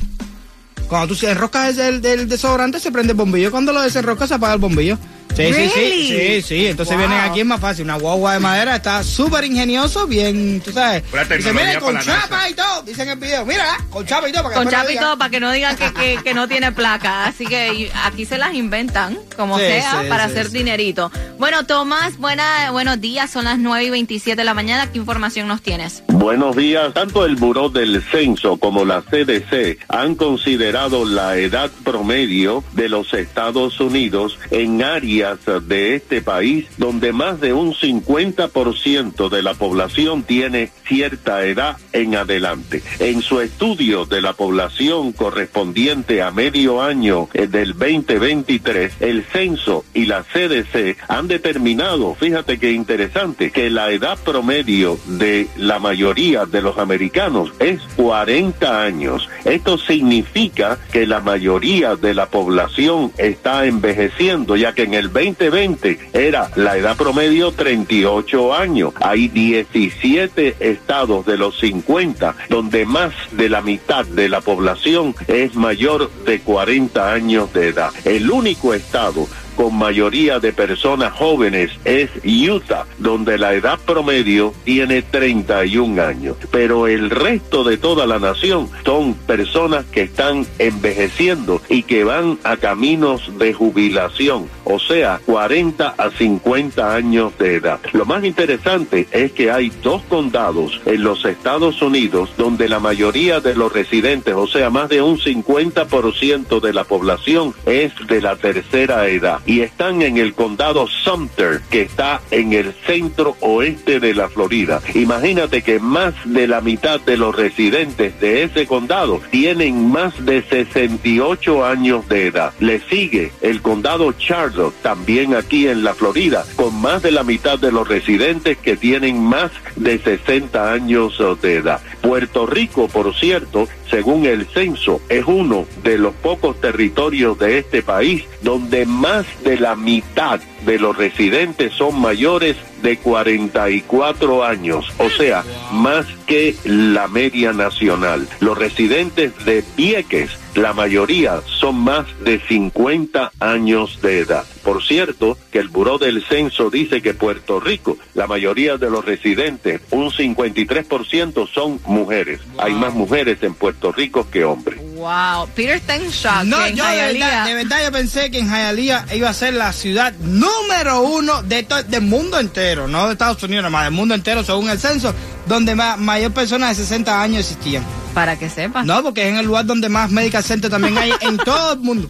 Cuando 0.87 1.15
tú 1.15 1.25
enroscas 1.25 1.77
el, 1.77 2.01
del 2.01 2.27
desodorante 2.27 2.79
se 2.79 2.91
prende 2.91 3.11
el 3.11 3.17
bombillo. 3.17 3.51
Cuando 3.51 3.71
lo 3.71 3.81
desenroscas 3.81 4.29
se 4.29 4.35
apaga 4.35 4.53
el 4.55 4.59
bombillo. 4.59 4.97
Sí, 5.35 5.51
sí, 5.53 5.69
sí, 5.73 6.07
sí, 6.07 6.41
sí. 6.41 6.67
Entonces 6.67 6.95
Wow. 6.95 7.07
vienen 7.07 7.25
aquí 7.25 7.39
es 7.39 7.45
más 7.45 7.59
fácil. 7.59 7.85
Una 7.85 7.95
guagua 7.95 8.33
de 8.33 8.39
madera 8.39 8.75
está 8.75 9.03
súper 9.03 9.43
ingenioso, 9.45 10.05
bien, 10.07 10.61
tú 10.63 10.71
sabes. 10.71 11.03
Dice, 11.37 11.53
mira, 11.53 11.79
con 11.79 11.99
chapa 11.99 12.27
NASA". 12.37 12.49
y 12.49 12.53
todo. 12.53 12.81
Dicen 12.83 13.07
en 13.07 13.13
el 13.13 13.19
video, 13.19 13.45
mira, 13.45 13.65
con 13.89 14.05
chapa 14.05 14.29
y 14.29 14.31
todo. 14.31 14.43
Para 14.43 14.55
que 14.55 14.61
Con 14.63 14.71
chapa 14.71 14.85
y 14.85 14.87
digan. 14.89 15.03
todo 15.03 15.17
para 15.17 15.29
que 15.31 15.39
no 15.39 15.51
digan 15.51 15.75
que, 15.75 15.91
que- 15.93 16.19
que 16.23 16.33
no 16.33 16.47
tiene 16.47 16.71
placa. 16.71 17.25
Así 17.25 17.45
que 17.45 17.91
aquí 18.03 18.25
se 18.25 18.37
las 18.37 18.53
inventan, 18.53 19.17
como 19.35 19.57
Sí, 19.57 19.63
sea, 19.65 20.01
sí, 20.03 20.09
para 20.09 20.25
sí, 20.25 20.31
hacer 20.31 20.47
sí. 20.51 20.57
dinerito. 20.59 21.11
Bueno, 21.39 21.65
Tomás, 21.65 22.17
buena, 22.17 22.69
buenos 22.71 23.01
días. 23.01 23.31
Son 23.31 23.45
las 23.45 23.57
9 23.57 23.85
y 23.85 23.89
27 23.89 24.35
de 24.37 24.43
la 24.43 24.53
mañana. 24.53 24.91
¿Qué 24.91 24.99
información 24.99 25.47
nos 25.47 25.61
tienes? 25.61 26.03
Buenos 26.09 26.55
días. 26.55 26.93
Tanto 26.93 27.25
el 27.25 27.35
Buró 27.37 27.69
del 27.69 28.01
Censo 28.11 28.57
como 28.57 28.85
la 28.85 29.01
CDC 29.01 29.79
han 29.89 30.15
considerado 30.15 31.05
la 31.05 31.37
edad 31.37 31.71
promedio 31.83 32.63
de 32.73 32.87
los 32.89 33.13
Estados 33.13 33.79
Unidos 33.79 34.37
en 34.51 34.83
áreas 34.83 35.22
de 35.23 35.95
este 35.95 36.21
país 36.21 36.67
donde 36.77 37.13
más 37.13 37.39
de 37.39 37.53
un 37.53 37.73
50% 37.73 39.29
de 39.29 39.41
la 39.41 39.53
población 39.53 40.23
tiene 40.23 40.69
cierta 40.85 41.45
edad 41.45 41.77
en 41.93 42.15
adelante. 42.15 42.83
En 42.99 43.21
su 43.21 43.39
estudio 43.39 44.05
de 44.05 44.21
la 44.21 44.33
población 44.33 45.13
correspondiente 45.13 46.21
a 46.21 46.31
medio 46.31 46.81
año 46.81 47.29
eh, 47.33 47.47
del 47.47 47.71
2023, 47.71 48.95
el 48.99 49.23
censo 49.23 49.85
y 49.93 50.05
la 50.05 50.23
CDC 50.23 50.97
han 51.07 51.29
determinado, 51.29 52.15
fíjate 52.15 52.59
qué 52.59 52.71
interesante, 52.71 53.51
que 53.51 53.69
la 53.69 53.91
edad 53.91 54.17
promedio 54.17 54.99
de 55.05 55.47
la 55.55 55.79
mayoría 55.79 56.45
de 56.45 56.61
los 56.61 56.77
americanos 56.77 57.53
es 57.59 57.81
40 57.95 58.83
años. 58.83 59.29
Esto 59.45 59.77
significa 59.77 60.77
que 60.91 61.07
la 61.07 61.21
mayoría 61.21 61.95
de 61.95 62.13
la 62.13 62.25
población 62.25 63.13
está 63.17 63.65
envejeciendo, 63.65 64.55
ya 64.55 64.73
que 64.73 64.83
en 64.83 64.93
el 64.93 65.12
2020 65.13 65.99
era 66.13 66.49
la 66.55 66.77
edad 66.77 66.97
promedio 66.97 67.51
38 67.51 68.53
años. 68.53 68.93
Hay 69.01 69.27
17 69.27 70.55
estados 70.59 71.25
de 71.25 71.37
los 71.37 71.59
50 71.59 72.35
donde 72.49 72.85
más 72.85 73.13
de 73.31 73.49
la 73.49 73.61
mitad 73.61 74.05
de 74.05 74.29
la 74.29 74.41
población 74.41 75.15
es 75.27 75.55
mayor 75.55 76.11
de 76.25 76.39
40 76.39 77.13
años 77.13 77.53
de 77.53 77.69
edad. 77.69 77.91
El 78.05 78.31
único 78.31 78.73
estado 78.73 79.27
con 79.55 79.75
mayoría 79.75 80.39
de 80.39 80.53
personas 80.53 81.13
jóvenes 81.13 81.71
es 81.85 82.09
Utah, 82.23 82.85
donde 82.97 83.37
la 83.37 83.53
edad 83.53 83.79
promedio 83.85 84.53
tiene 84.63 85.01
31 85.01 86.01
años. 86.01 86.37
Pero 86.51 86.87
el 86.87 87.09
resto 87.09 87.63
de 87.63 87.77
toda 87.77 88.05
la 88.05 88.19
nación 88.19 88.69
son 88.85 89.13
personas 89.13 89.85
que 89.85 90.03
están 90.03 90.45
envejeciendo 90.59 91.61
y 91.69 91.83
que 91.83 92.03
van 92.03 92.39
a 92.43 92.57
caminos 92.57 93.37
de 93.37 93.53
jubilación, 93.53 94.47
o 94.63 94.79
sea, 94.79 95.19
40 95.25 95.95
a 95.97 96.09
50 96.11 96.95
años 96.95 97.37
de 97.37 97.55
edad. 97.55 97.79
Lo 97.93 98.05
más 98.05 98.23
interesante 98.23 99.07
es 99.11 99.31
que 99.31 99.51
hay 99.51 99.71
dos 99.81 100.01
condados 100.03 100.81
en 100.85 101.03
los 101.03 101.25
Estados 101.25 101.81
Unidos 101.81 102.31
donde 102.37 102.69
la 102.69 102.79
mayoría 102.79 103.39
de 103.39 103.55
los 103.55 103.71
residentes, 103.71 104.33
o 104.33 104.47
sea, 104.47 104.69
más 104.69 104.89
de 104.89 105.01
un 105.01 105.17
50% 105.17 106.59
de 106.59 106.73
la 106.73 106.83
población 106.83 107.53
es 107.65 107.93
de 108.07 108.21
la 108.21 108.35
tercera 108.35 109.07
edad 109.07 109.39
y 109.45 109.61
están 109.61 110.01
en 110.01 110.17
el 110.17 110.33
condado 110.33 110.87
Sumter, 110.87 111.61
que 111.69 111.81
está 111.81 112.21
en 112.31 112.53
el 112.53 112.73
centro 112.85 113.35
oeste 113.41 113.99
de 113.99 114.13
la 114.13 114.29
Florida. 114.29 114.81
Imagínate 114.93 115.61
que 115.61 115.79
más 115.79 116.13
de 116.25 116.47
la 116.47 116.61
mitad 116.61 116.99
de 117.01 117.17
los 117.17 117.35
residentes 117.35 118.19
de 118.19 118.43
ese 118.43 118.67
condado 118.67 119.21
tienen 119.31 119.91
más 119.91 120.25
de 120.25 120.41
68 120.43 121.65
años 121.65 122.07
de 122.07 122.27
edad. 122.27 122.53
Le 122.59 122.79
sigue 122.79 123.31
el 123.41 123.61
condado 123.61 124.13
Charlotte, 124.13 124.75
también 124.81 125.35
aquí 125.35 125.67
en 125.67 125.83
la 125.83 125.93
Florida, 125.93 126.45
con 126.55 126.79
más 126.81 127.01
de 127.01 127.11
la 127.11 127.23
mitad 127.23 127.59
de 127.59 127.71
los 127.71 127.87
residentes 127.87 128.57
que 128.57 128.77
tienen 128.77 129.21
más 129.21 129.51
de 129.75 129.99
60 129.99 130.71
años 130.71 131.21
de 131.41 131.55
edad. 131.55 131.81
Puerto 132.03 132.45
Rico, 132.45 132.89
por 132.89 133.15
cierto, 133.15 133.69
según 133.89 134.25
el 134.25 134.45
censo, 134.45 135.01
es 135.07 135.23
uno 135.25 135.65
de 135.83 135.97
los 135.97 136.13
pocos 136.13 136.59
territorios 136.59 137.39
de 137.39 137.59
este 137.59 137.81
país 137.81 138.25
donde 138.41 138.85
más 138.85 139.25
de 139.43 139.57
la 139.57 139.77
mitad 139.77 140.41
de 140.65 140.79
los 140.79 140.97
residentes 140.97 141.73
son 141.73 141.99
mayores 141.99 142.57
de 142.81 142.97
44 142.97 144.43
años, 144.43 144.85
o 144.97 145.09
sea, 145.09 145.43
más 145.71 146.05
que 146.27 146.55
la 146.65 147.07
media 147.07 147.53
nacional. 147.53 148.27
Los 148.41 148.57
residentes 148.57 149.31
de 149.45 149.63
Vieques, 149.77 150.31
la 150.55 150.73
mayoría 150.73 151.41
son 151.59 151.75
más 151.75 152.05
de 152.23 152.39
50 152.47 153.31
años 153.39 153.99
de 154.01 154.19
edad. 154.19 154.43
Por 154.63 154.83
cierto, 154.83 155.37
que 155.51 155.59
el 155.59 155.67
Buró 155.67 155.97
del 155.97 156.23
Censo 156.25 156.69
dice 156.69 157.01
que 157.01 157.13
Puerto 157.13 157.59
Rico, 157.59 157.97
la 158.13 158.27
mayoría 158.27 158.77
de 158.77 158.89
los 158.89 159.03
residentes, 159.03 159.81
un 159.91 160.09
53% 160.11 161.47
son 161.53 161.79
mujeres. 161.85 162.39
Hay 162.57 162.73
más 162.73 162.93
mujeres 162.93 163.39
en 163.41 163.53
Puerto 163.55 163.91
Rico 163.91 164.29
que 164.29 164.43
hombres. 164.45 164.79
Wow, 164.95 165.47
Peter 165.55 165.75
está 165.77 165.95
en 165.95 166.09
shock. 166.09 166.43
No, 166.45 166.63
en 166.65 166.75
yo 166.75 166.85
de 166.87 166.95
verdad, 166.95 167.45
de 167.45 167.53
verdad 167.55 167.83
yo 167.83 167.91
pensé 167.91 168.31
que 168.31 168.39
en 168.39 168.47
Hialeah 168.49 169.05
iba 169.15 169.29
a 169.29 169.33
ser 169.33 169.53
la 169.55 169.73
ciudad 169.73 170.13
número 170.19 171.01
uno 171.01 171.41
de 171.43 171.65
del 171.87 172.01
mundo 172.01 172.39
entero, 172.39 172.87
no 172.87 173.07
de 173.07 173.13
Estados 173.13 173.41
Unidos, 173.43 173.63
nada 173.63 173.69
más 173.71 173.83
del 173.85 173.93
mundo 173.93 174.13
entero 174.15 174.43
según 174.43 174.69
el 174.69 174.79
censo, 174.79 175.13
donde 175.47 175.75
ma- 175.75 175.97
mayor 175.97 176.31
personas 176.31 176.77
de 176.77 176.83
60 176.83 177.21
años 177.21 177.39
existían. 177.39 177.83
Para 178.13 178.37
que 178.37 178.49
sepa. 178.49 178.83
No, 178.83 179.01
porque 179.03 179.23
es 179.23 179.29
en 179.29 179.37
el 179.37 179.45
lugar 179.45 179.65
donde 179.65 179.89
más 179.89 180.11
medical 180.11 180.43
center 180.43 180.69
también 180.69 180.97
hay 180.97 181.13
en 181.21 181.37
todo 181.45 181.73
el 181.73 181.79
mundo. 181.79 182.09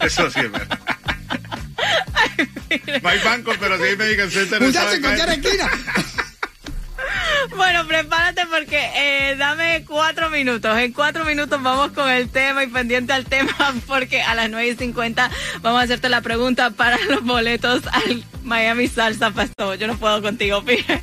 Eso 0.00 0.30
sí 0.30 0.40
es 0.40 0.52
verdad. 0.52 0.78
No 3.02 3.08
hay 3.08 3.18
bancos, 3.20 3.56
pero 3.58 3.76
sí 3.78 3.82
hay 3.84 3.96
medical 3.96 4.30
center. 4.30 4.62
en 4.62 4.68
Muchachos, 4.68 4.94
en 4.94 5.02
cualquier 5.02 5.28
esquina. 5.30 5.70
Bueno, 7.56 7.86
prepárate 7.86 8.42
porque 8.46 8.78
eh, 8.94 9.36
dame 9.36 9.84
cuatro 9.86 10.30
minutos. 10.30 10.76
En 10.78 10.92
cuatro 10.92 11.24
minutos 11.24 11.60
vamos 11.62 11.92
con 11.92 12.08
el 12.08 12.28
tema 12.28 12.62
y 12.62 12.66
pendiente 12.68 13.12
al 13.12 13.24
tema 13.24 13.52
porque 13.86 14.22
a 14.22 14.34
las 14.34 14.50
9 14.50 14.68
y 14.68 14.76
50 14.76 15.30
vamos 15.62 15.80
a 15.80 15.84
hacerte 15.84 16.08
la 16.08 16.20
pregunta 16.20 16.70
para 16.70 16.98
los 17.06 17.24
boletos 17.24 17.82
al 17.86 18.24
Miami 18.44 18.86
Salsa 18.86 19.32
Festival. 19.32 19.78
Yo 19.78 19.86
no 19.86 19.96
puedo 19.96 20.20
contigo, 20.22 20.62
Pire. 20.64 21.02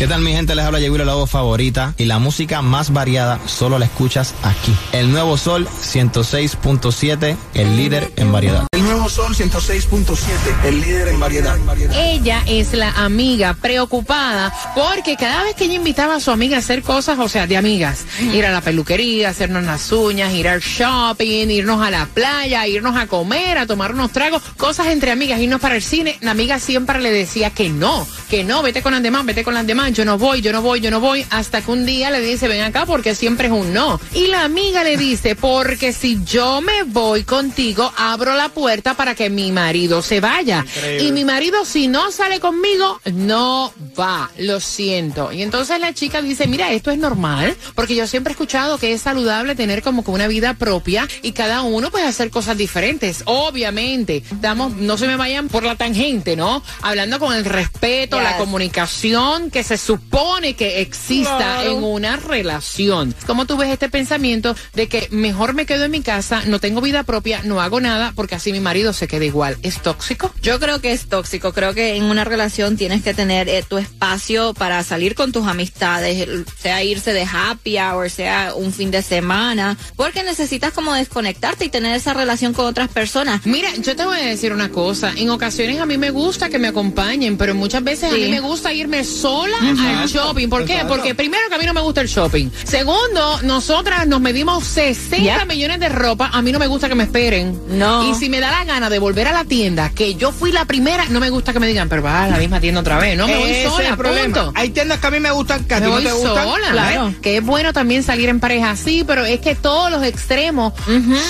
¿Qué 0.00 0.08
tal 0.08 0.22
mi 0.22 0.32
gente? 0.32 0.54
Les 0.54 0.64
habla 0.64 0.80
Yehuila, 0.80 1.04
la 1.04 1.12
voz 1.12 1.28
favorita 1.28 1.92
y 1.98 2.06
la 2.06 2.18
música 2.18 2.62
más 2.62 2.90
variada 2.90 3.38
solo 3.44 3.78
la 3.78 3.84
escuchas 3.84 4.34
aquí. 4.42 4.74
El 4.92 5.12
Nuevo 5.12 5.36
Sol 5.36 5.68
106.7, 5.68 7.36
el 7.52 7.76
líder 7.76 8.10
en 8.16 8.32
variedad. 8.32 8.66
El 8.72 8.84
nuevo 8.84 9.10
Sol 9.10 9.34
106.7, 9.34 10.64
el 10.64 10.80
líder 10.80 11.08
en 11.08 11.20
variedad. 11.20 11.58
Ella 11.94 12.42
es 12.46 12.72
la 12.72 12.92
amiga 12.92 13.52
preocupada 13.52 14.50
porque 14.74 15.16
cada 15.16 15.42
vez 15.42 15.54
que 15.54 15.66
ella 15.66 15.74
invitaba 15.74 16.14
a 16.14 16.20
su 16.20 16.30
amiga 16.30 16.56
a 16.56 16.60
hacer 16.60 16.82
cosas, 16.82 17.18
o 17.18 17.28
sea, 17.28 17.46
de 17.46 17.58
amigas, 17.58 18.06
ir 18.32 18.46
a 18.46 18.52
la 18.52 18.62
peluquería, 18.62 19.28
hacernos 19.28 19.64
las 19.64 19.92
uñas, 19.92 20.32
ir 20.32 20.48
al 20.48 20.60
shopping, 20.60 21.48
irnos 21.50 21.82
a 21.82 21.90
la 21.90 22.06
playa, 22.06 22.66
irnos 22.66 22.96
a 22.96 23.06
comer, 23.06 23.58
a 23.58 23.66
tomar 23.66 23.92
unos 23.92 24.12
tragos, 24.12 24.42
cosas 24.56 24.86
entre 24.86 25.10
amigas, 25.10 25.40
irnos 25.40 25.60
para 25.60 25.76
el 25.76 25.82
cine, 25.82 26.16
la 26.22 26.30
amiga 26.30 26.58
siempre 26.58 27.00
le 27.00 27.12
decía 27.12 27.50
que 27.50 27.68
no, 27.68 28.06
que 28.30 28.44
no, 28.44 28.62
vete 28.62 28.80
con 28.80 28.92
las 28.92 29.02
demás, 29.02 29.26
vete 29.26 29.44
con 29.44 29.52
las 29.52 29.66
demás, 29.66 29.89
yo 29.92 30.04
no 30.04 30.18
voy, 30.18 30.40
yo 30.40 30.52
no 30.52 30.62
voy, 30.62 30.80
yo 30.80 30.90
no 30.90 31.00
voy, 31.00 31.24
hasta 31.30 31.62
que 31.62 31.70
un 31.70 31.86
día 31.86 32.10
le 32.10 32.20
dice, 32.20 32.48
ven 32.48 32.62
acá 32.62 32.86
porque 32.86 33.14
siempre 33.14 33.48
es 33.48 33.52
un 33.52 33.72
no. 33.72 34.00
Y 34.14 34.28
la 34.28 34.44
amiga 34.44 34.84
le 34.84 34.96
dice, 34.96 35.36
porque 35.36 35.92
si 35.92 36.22
yo 36.24 36.60
me 36.60 36.82
voy 36.84 37.24
contigo, 37.24 37.92
abro 37.96 38.34
la 38.36 38.48
puerta 38.48 38.94
para 38.94 39.14
que 39.14 39.30
mi 39.30 39.52
marido 39.52 40.02
se 40.02 40.20
vaya. 40.20 40.64
Increíble. 40.66 41.04
Y 41.04 41.12
mi 41.12 41.24
marido 41.24 41.64
si 41.64 41.88
no 41.88 42.10
sale 42.10 42.40
conmigo, 42.40 43.00
no 43.12 43.72
va, 43.98 44.30
lo 44.38 44.60
siento. 44.60 45.32
Y 45.32 45.42
entonces 45.42 45.80
la 45.80 45.92
chica 45.92 46.22
dice, 46.22 46.46
mira, 46.46 46.72
esto 46.72 46.90
es 46.90 46.98
normal, 46.98 47.56
porque 47.74 47.94
yo 47.94 48.06
siempre 48.06 48.32
he 48.32 48.34
escuchado 48.34 48.78
que 48.78 48.92
es 48.92 49.02
saludable 49.02 49.54
tener 49.54 49.82
como 49.82 50.04
que 50.04 50.10
una 50.10 50.28
vida 50.28 50.54
propia 50.54 51.08
y 51.22 51.32
cada 51.32 51.62
uno 51.62 51.90
puede 51.90 52.06
hacer 52.06 52.30
cosas 52.30 52.56
diferentes. 52.56 53.22
Obviamente, 53.26 54.22
damos, 54.40 54.74
no 54.76 54.96
se 54.96 55.06
me 55.06 55.16
vayan 55.16 55.48
por 55.48 55.64
la 55.64 55.76
tangente, 55.76 56.36
¿no? 56.36 56.62
Hablando 56.82 57.18
con 57.18 57.34
el 57.34 57.44
respeto, 57.44 58.20
la 58.20 58.36
comunicación 58.36 59.50
que 59.50 59.62
se 59.62 59.76
supone 59.80 60.54
que 60.54 60.80
exista 60.80 61.36
Claro. 61.36 61.78
en 61.78 61.84
una 61.84 62.16
relación. 62.16 63.14
¿Cómo 63.26 63.46
tú 63.46 63.56
ves 63.56 63.70
este 63.70 63.88
pensamiento 63.88 64.54
de 64.74 64.88
que 64.88 65.08
mejor 65.10 65.54
me 65.54 65.66
quedo 65.66 65.84
en 65.84 65.90
mi 65.90 66.00
casa, 66.02 66.42
no 66.46 66.60
tengo 66.60 66.80
vida 66.80 67.02
propia, 67.02 67.40
no 67.44 67.60
hago 67.60 67.80
nada, 67.80 68.12
porque 68.14 68.34
así 68.34 68.52
mi 68.52 68.60
marido 68.60 68.92
se 68.92 69.08
queda 69.08 69.24
igual? 69.24 69.56
¿Es 69.62 69.80
tóxico? 69.82 70.32
Yo 70.42 70.60
creo 70.60 70.80
que 70.80 70.92
es 70.92 71.06
tóxico. 71.08 71.52
Creo 71.52 71.74
que 71.74 71.96
en 71.96 72.04
una 72.04 72.24
relación 72.24 72.76
tienes 72.76 73.02
que 73.02 73.14
tener 73.14 73.48
eh, 73.48 73.64
tu 73.66 73.78
espacio 73.78 74.54
para 74.54 74.82
salir 74.84 75.14
con 75.14 75.32
tus 75.32 75.46
amistades, 75.46 76.28
sea 76.60 76.82
irse 76.84 77.12
de 77.12 77.22
happy 77.30 77.78
hour, 77.78 78.10
sea 78.10 78.54
un 78.54 78.72
fin 78.72 78.90
de 78.90 79.02
semana, 79.02 79.76
porque 79.96 80.22
necesitas 80.22 80.72
como 80.72 80.92
desconectarte 80.94 81.64
y 81.64 81.68
tener 81.68 81.94
esa 81.96 82.14
relación 82.14 82.52
con 82.52 82.66
otras 82.66 82.88
personas. 82.88 83.44
Mira, 83.46 83.70
yo 83.76 83.96
te 83.96 84.04
voy 84.04 84.18
a 84.18 84.26
decir 84.26 84.52
una 84.52 84.70
cosa. 84.70 85.12
En 85.16 85.30
ocasiones 85.30 85.78
a 85.80 85.86
mí 85.86 85.96
me 85.98 86.10
gusta 86.10 86.48
que 86.48 86.58
me 86.58 86.68
acompañen, 86.68 87.36
pero 87.36 87.54
muchas 87.54 87.82
veces 87.82 88.12
a 88.12 88.14
mí 88.14 88.28
me 88.28 88.40
gusta 88.40 88.72
irme 88.72 89.04
sola 89.04 89.56
Al 89.60 90.08
shopping. 90.08 90.48
¿Por 90.48 90.64
qué? 90.64 90.72
Exacto. 90.74 90.94
Porque 90.96 91.14
primero 91.14 91.48
que 91.48 91.54
a 91.54 91.58
mí 91.58 91.66
no 91.66 91.74
me 91.74 91.80
gusta 91.80 92.00
el 92.00 92.08
shopping. 92.08 92.48
Segundo, 92.64 93.40
nosotras 93.42 94.06
nos 94.06 94.20
medimos 94.20 94.64
60 94.64 95.44
millones 95.44 95.80
de 95.80 95.88
ropa. 95.88 96.30
A 96.32 96.42
mí 96.42 96.52
no 96.52 96.58
me 96.58 96.66
gusta 96.66 96.88
que 96.88 96.94
me 96.94 97.04
esperen. 97.04 97.60
No. 97.68 98.10
Y 98.10 98.14
si 98.14 98.28
me 98.28 98.40
da 98.40 98.50
la 98.50 98.64
gana 98.64 98.88
de 98.90 98.98
volver 98.98 99.28
a 99.28 99.32
la 99.32 99.44
tienda, 99.44 99.90
que 99.90 100.14
yo 100.14 100.32
fui 100.32 100.52
la 100.52 100.64
primera, 100.64 101.04
no 101.10 101.20
me 101.20 101.30
gusta 101.30 101.52
que 101.52 101.60
me 101.60 101.66
digan, 101.66 101.88
pero 101.88 102.02
vas 102.02 102.26
a 102.26 102.30
la 102.30 102.38
misma 102.38 102.60
tienda 102.60 102.80
otra 102.80 102.98
vez. 102.98 103.16
No, 103.16 103.26
me 103.26 103.36
voy 103.36 103.54
sola, 103.64 103.88
el 103.90 103.96
problema. 103.96 104.24
punto. 104.44 104.52
Hay 104.54 104.70
tiendas 104.70 104.98
que 104.98 105.06
a 105.06 105.10
mí 105.10 105.20
me 105.20 105.30
gustan, 105.30 105.64
que 105.64 105.74
a 105.74 105.80
Me 105.80 105.86
ti 105.86 105.92
no 105.92 105.98
te 106.00 106.12
gustan. 106.12 106.44
sola, 106.44 106.70
Claro. 106.72 107.08
¿eh? 107.08 107.16
Que 107.22 107.36
es 107.38 107.44
bueno 107.44 107.72
también 107.72 108.02
salir 108.02 108.28
en 108.28 108.40
pareja, 108.40 108.74
sí, 108.76 109.04
pero 109.06 109.24
es 109.24 109.40
que 109.40 109.54
todos 109.54 109.90
los 109.90 110.02
extremos 110.04 110.72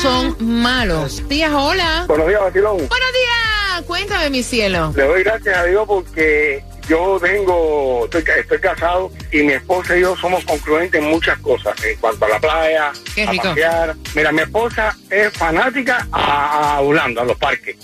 son 0.03 0.37
malos. 0.41 1.29
Días, 1.29 1.51
hola. 1.55 2.05
Buenos 2.09 2.29
días, 2.29 2.41
Batilón. 2.41 2.77
Buenos 2.77 2.89
días. 2.89 3.85
Cuéntame, 3.87 4.31
mi 4.31 4.43
cielo. 4.43 4.93
Le 4.95 5.05
doy 5.05 5.23
gracias 5.25 5.57
a 5.57 5.65
Dios 5.65 5.85
porque 5.87 6.63
yo 6.89 7.19
vengo, 7.21 8.05
estoy, 8.05 8.23
ca- 8.25 8.37
estoy 8.37 8.59
casado 8.59 9.11
y 9.33 9.43
mi 9.43 9.53
esposa 9.53 9.97
y 9.97 10.01
yo 10.01 10.17
somos 10.17 10.45
concluentes 10.45 11.01
en 11.01 11.09
muchas 11.09 11.39
cosas, 11.39 11.75
en 11.85 11.97
cuanto 11.99 12.25
a 12.25 12.29
la 12.29 12.41
playa, 12.41 12.93
Qué 13.15 13.25
a 13.25 13.31
rico. 13.31 13.49
pasear. 13.49 13.95
Mira, 14.15 14.33
mi 14.33 14.43
esposa 14.43 14.97
es 15.11 15.33
fanática 15.33 16.07
a, 16.13 16.77
a 16.77 16.81
Holanda, 16.81 17.23
a 17.23 17.25
los 17.25 17.37
parques. 17.39 17.77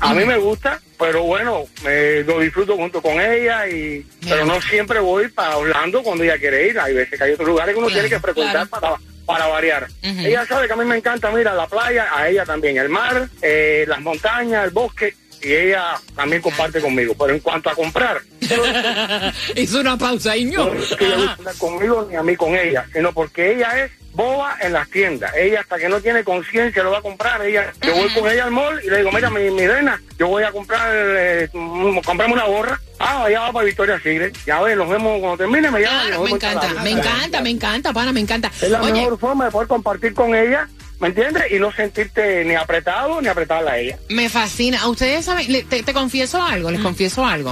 A 0.00 0.14
mí 0.14 0.24
me 0.24 0.36
gusta, 0.38 0.80
pero 0.98 1.22
bueno, 1.22 1.64
me 1.84 2.22
lo 2.22 2.40
disfruto 2.40 2.76
junto 2.76 3.00
con 3.02 3.20
ella 3.20 3.68
y 3.68 4.06
pero 4.28 4.44
no 4.44 4.60
siempre 4.60 5.00
voy 5.00 5.28
para 5.28 5.56
Orlando 5.56 6.02
cuando 6.02 6.24
ella 6.24 6.38
quiere 6.38 6.68
ir. 6.68 6.78
Hay 6.80 6.94
veces 6.94 7.18
que 7.18 7.24
hay 7.24 7.32
otros 7.32 7.48
lugares 7.48 7.74
que 7.74 7.78
uno 7.78 7.88
tiene 7.88 8.08
que 8.08 8.18
frecuentar 8.20 8.68
para 8.68 8.96
para 9.26 9.46
variar. 9.46 9.86
Ella 10.02 10.46
sabe 10.46 10.66
que 10.66 10.72
a 10.72 10.76
mí 10.76 10.86
me 10.86 10.96
encanta, 10.96 11.30
mira, 11.30 11.52
la 11.52 11.66
playa, 11.66 12.06
a 12.16 12.30
ella 12.30 12.46
también, 12.46 12.78
el 12.78 12.88
mar, 12.88 13.28
eh, 13.42 13.84
las 13.86 14.00
montañas, 14.00 14.64
el 14.64 14.70
bosque, 14.70 15.14
y 15.42 15.52
ella 15.52 16.00
también 16.14 16.42
comparte 16.42 16.80
conmigo. 16.80 17.14
Pero 17.18 17.34
en 17.34 17.40
cuanto 17.40 17.70
a 17.70 17.74
comprar, 17.74 18.20
Hizo 19.56 19.80
una 19.80 19.96
pausa 19.96 20.36
y 20.36 20.44
no 20.46 20.72
es 20.72 20.94
que 20.96 21.06
ella 21.06 21.36
conmigo 21.58 22.06
ni 22.08 22.16
a 22.16 22.22
mí 22.22 22.36
con 22.36 22.54
ella, 22.54 22.86
sino 22.92 23.12
porque 23.12 23.54
ella 23.54 23.84
es 23.84 23.90
boba 24.12 24.56
en 24.60 24.72
las 24.72 24.88
tiendas. 24.90 25.32
Ella 25.36 25.60
hasta 25.60 25.78
que 25.78 25.88
no 25.88 26.00
tiene 26.00 26.24
conciencia 26.24 26.82
lo 26.82 26.90
va 26.90 26.98
a 26.98 27.02
comprar. 27.02 27.44
Ella, 27.44 27.72
yo 27.82 27.94
voy 27.94 28.12
con 28.12 28.30
ella 28.30 28.44
al 28.44 28.50
mall 28.50 28.80
y 28.84 28.90
le 28.90 28.98
digo, 28.98 29.12
mira, 29.12 29.30
mi, 29.30 29.50
mi 29.50 29.66
reina, 29.66 30.00
yo 30.18 30.28
voy 30.28 30.42
a 30.42 30.50
comprar, 30.50 30.90
eh, 30.92 31.48
mm, 31.52 31.98
comprarme 32.04 32.34
una 32.34 32.46
gorra. 32.46 32.80
Ah, 32.98 33.24
allá 33.24 33.40
va 33.42 33.52
para 33.52 33.66
Victoria 33.66 33.96
Secret. 33.98 34.36
Ya 34.44 34.60
ves, 34.60 34.76
nos 34.76 34.88
vemos 34.88 35.20
cuando 35.20 35.36
termine, 35.36 35.70
me 35.70 35.80
y 35.80 35.84
nos 35.84 35.90
Claro, 35.92 36.22
me 36.24 36.30
encanta, 36.30 36.82
me 36.82 36.90
encanta, 36.90 37.40
me 37.40 37.50
encanta, 37.50 37.92
pana, 37.92 38.12
me 38.12 38.20
encanta. 38.20 38.50
Es 38.60 38.70
la 38.70 38.82
Oye, 38.82 38.92
mejor 38.92 39.18
forma 39.18 39.44
de 39.44 39.50
poder 39.52 39.68
compartir 39.68 40.14
con 40.14 40.34
ella 40.34 40.68
¿me 41.00 41.08
entiendes? 41.08 41.44
Y 41.50 41.58
no 41.58 41.72
sentirte 41.72 42.44
ni 42.44 42.54
apretado 42.54 43.20
ni 43.20 43.28
apretarla 43.28 43.72
a 43.72 43.78
ella. 43.78 43.98
Me 44.08 44.28
fascina. 44.28 44.86
Ustedes 44.88 45.24
saben, 45.24 45.50
le- 45.52 45.62
te, 45.64 45.82
te 45.82 45.92
confieso 45.92 46.42
algo, 46.42 46.70
les 46.70 46.80
confieso 46.80 47.24
algo. 47.24 47.50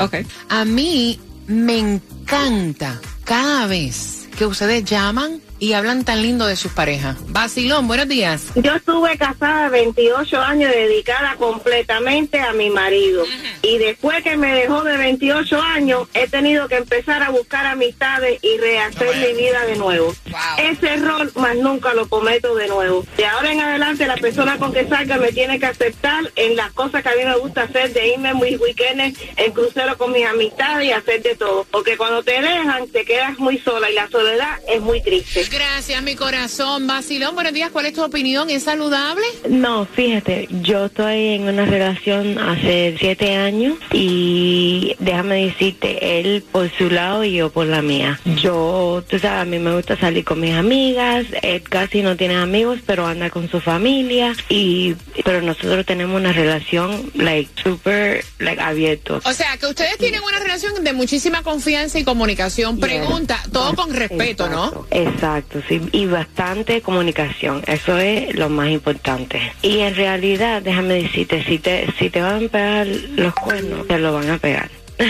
A 0.48 0.64
mí 0.64 1.20
me 1.46 1.78
encanta 1.78 3.00
cada 3.24 3.66
vez 3.66 4.28
que 4.36 4.46
ustedes 4.46 4.84
llaman 4.84 5.40
y 5.58 5.72
hablan 5.72 6.04
tan 6.04 6.22
lindo 6.22 6.46
de 6.46 6.56
sus 6.56 6.72
parejas. 6.72 7.16
Basilón, 7.28 7.88
buenos 7.88 8.08
días. 8.08 8.52
Yo 8.54 8.74
estuve 8.74 9.16
casada 9.16 9.68
28 9.68 10.40
años 10.40 10.70
dedicada 10.70 11.36
completamente 11.36 12.40
a 12.40 12.52
mi 12.52 12.70
marido. 12.70 13.24
Y 13.62 13.78
después 13.78 14.22
que 14.22 14.36
me 14.36 14.52
dejó 14.54 14.82
de 14.84 14.96
28 14.96 15.60
años, 15.60 16.08
he 16.14 16.28
tenido 16.28 16.68
que 16.68 16.76
empezar 16.76 17.22
a 17.22 17.30
buscar 17.30 17.66
amistades 17.66 18.38
y 18.42 18.58
rehacer 18.58 19.16
mi 19.16 19.40
vida 19.40 19.64
de 19.66 19.76
nuevo. 19.76 20.14
Ese 20.58 20.94
error 20.94 21.30
más 21.36 21.56
nunca 21.56 21.94
lo 21.94 22.08
cometo 22.08 22.54
de 22.54 22.68
nuevo. 22.68 23.04
De 23.16 23.26
ahora 23.26 23.52
en 23.52 23.60
adelante, 23.60 24.06
la 24.06 24.16
persona 24.16 24.58
con 24.58 24.72
que 24.72 24.86
salga 24.86 25.16
me 25.16 25.32
tiene 25.32 25.58
que 25.58 25.66
aceptar 25.66 26.30
en 26.36 26.56
las 26.56 26.72
cosas 26.72 27.02
que 27.02 27.08
a 27.08 27.16
mí 27.16 27.24
me 27.24 27.36
gusta 27.38 27.62
hacer, 27.62 27.92
de 27.92 28.08
irme 28.08 28.34
mis 28.34 28.60
weekends 28.60 29.18
en 29.36 29.52
crucero 29.52 29.96
con 29.96 30.12
mis 30.12 30.26
amistades 30.26 30.88
y 30.88 30.92
hacer 30.92 31.22
de 31.22 31.34
todo. 31.34 31.66
Porque 31.70 31.96
cuando 31.96 32.22
te 32.22 32.40
dejan, 32.40 32.86
te 32.88 33.04
quedas 33.04 33.38
muy 33.38 33.58
sola 33.58 33.90
y 33.90 33.94
la 33.94 34.08
soledad 34.08 34.58
es 34.68 34.80
muy 34.80 35.02
triste. 35.02 35.45
Gracias, 35.50 36.02
mi 36.02 36.16
corazón. 36.16 36.86
Basilón, 36.86 37.34
buenos 37.34 37.52
días. 37.52 37.70
¿Cuál 37.70 37.86
es 37.86 37.92
tu 37.92 38.02
opinión? 38.02 38.50
¿Es 38.50 38.64
saludable? 38.64 39.24
No, 39.48 39.86
fíjate, 39.86 40.48
yo 40.62 40.86
estoy 40.86 41.34
en 41.34 41.48
una 41.48 41.64
relación 41.64 42.38
hace 42.38 42.96
siete 42.98 43.36
años 43.36 43.78
y 43.92 44.96
déjame 44.98 45.46
decirte, 45.46 46.18
él 46.18 46.44
por 46.50 46.70
su 46.76 46.90
lado 46.90 47.22
y 47.24 47.34
yo 47.34 47.50
por 47.50 47.66
la 47.66 47.82
mía. 47.82 48.18
Yo, 48.36 49.04
tú 49.08 49.18
sabes, 49.18 49.42
a 49.42 49.44
mí 49.44 49.58
me 49.58 49.74
gusta 49.74 49.96
salir 49.96 50.24
con 50.24 50.40
mis 50.40 50.54
amigas, 50.54 51.26
él 51.42 51.62
casi 51.62 52.02
no 52.02 52.16
tiene 52.16 52.36
amigos, 52.36 52.80
pero 52.84 53.06
anda 53.06 53.30
con 53.30 53.48
su 53.50 53.60
familia 53.60 54.34
y, 54.48 54.94
pero 55.24 55.42
nosotros 55.42 55.86
tenemos 55.86 56.18
una 56.18 56.32
relación, 56.32 57.10
like, 57.14 57.50
super, 57.62 58.24
like, 58.38 58.60
abierto. 58.60 59.20
O 59.24 59.32
sea, 59.32 59.56
que 59.58 59.66
ustedes 59.66 59.96
tienen 59.98 60.22
una 60.22 60.38
relación 60.38 60.82
de 60.82 60.92
muchísima 60.92 61.42
confianza 61.42 61.98
y 61.98 62.04
comunicación. 62.04 62.80
Pregunta, 62.80 63.40
todo 63.52 63.74
con 63.74 63.94
respeto, 63.94 64.48
¿no? 64.48 64.86
Exacto, 64.90 65.35
sí, 65.68 65.80
y 65.92 66.06
bastante 66.06 66.80
comunicación, 66.82 67.62
eso 67.66 67.98
es 67.98 68.34
lo 68.34 68.48
más 68.48 68.68
importante. 68.68 69.40
Y 69.62 69.80
en 69.80 69.94
realidad, 69.94 70.62
déjame 70.62 71.02
decirte, 71.02 71.44
si 71.44 71.58
te, 71.58 71.86
si 71.98 72.10
te 72.10 72.20
van 72.20 72.44
a 72.46 72.48
pegar 72.48 72.86
los 72.86 73.34
cuernos, 73.34 73.86
te 73.86 73.98
lo 73.98 74.12
van 74.12 74.30
a 74.30 74.38
pegar. 74.38 74.70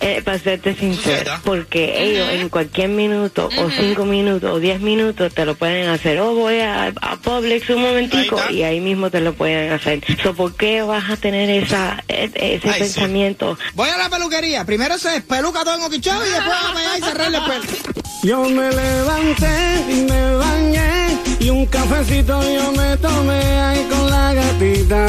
Eh, 0.00 0.20
para 0.22 0.38
serte 0.38 0.74
sincero, 0.74 1.32
porque 1.44 2.02
ellos 2.04 2.28
en 2.30 2.48
cualquier 2.50 2.90
minuto 2.90 3.48
o 3.56 3.70
cinco 3.70 4.04
minutos 4.04 4.50
o 4.52 4.58
diez 4.60 4.80
minutos 4.80 5.32
te 5.32 5.46
lo 5.46 5.54
pueden 5.54 5.88
hacer. 5.88 6.18
O 6.20 6.34
voy 6.34 6.60
a, 6.60 6.92
a 7.00 7.16
Publix 7.16 7.70
un 7.70 7.80
momentico 7.82 8.38
y 8.50 8.64
ahí 8.64 8.80
mismo 8.80 9.08
te 9.10 9.20
lo 9.20 9.32
pueden 9.32 9.72
hacer. 9.72 10.00
So, 10.22 10.34
¿Por 10.34 10.56
qué 10.56 10.82
vas 10.82 11.08
a 11.10 11.16
tener 11.16 11.48
esa, 11.48 12.02
e- 12.08 12.30
ese 12.34 12.68
Ay, 12.68 12.72
sí. 12.74 12.78
pensamiento? 12.80 13.56
Voy 13.74 13.88
a 13.88 13.96
la 13.96 14.10
peluquería. 14.10 14.64
Primero 14.66 14.98
se 14.98 15.22
peluca 15.22 15.64
todo 15.64 15.76
en 15.76 15.82
oquichado 15.82 16.26
y 16.26 16.28
después 16.30 16.48
vamos 16.48 16.76
allá 16.76 16.98
y 16.98 17.02
cerrarle 17.02 17.38
el 17.38 17.44
pelo. 17.44 18.03
Yo 18.24 18.42
me 18.48 18.70
levanté 18.70 19.84
y 19.86 20.10
me 20.10 20.34
bañé 20.36 21.18
y 21.38 21.50
un 21.50 21.66
cafecito 21.66 22.42
yo 22.42 22.72
me 22.72 22.96
tomé 22.96 23.60
ahí 23.60 23.86
con 23.90 24.08
la 24.08 24.32
gatita. 24.32 25.06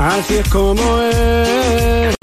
Así 0.00 0.34
es 0.34 0.48
como 0.48 0.82
es. 1.00 2.13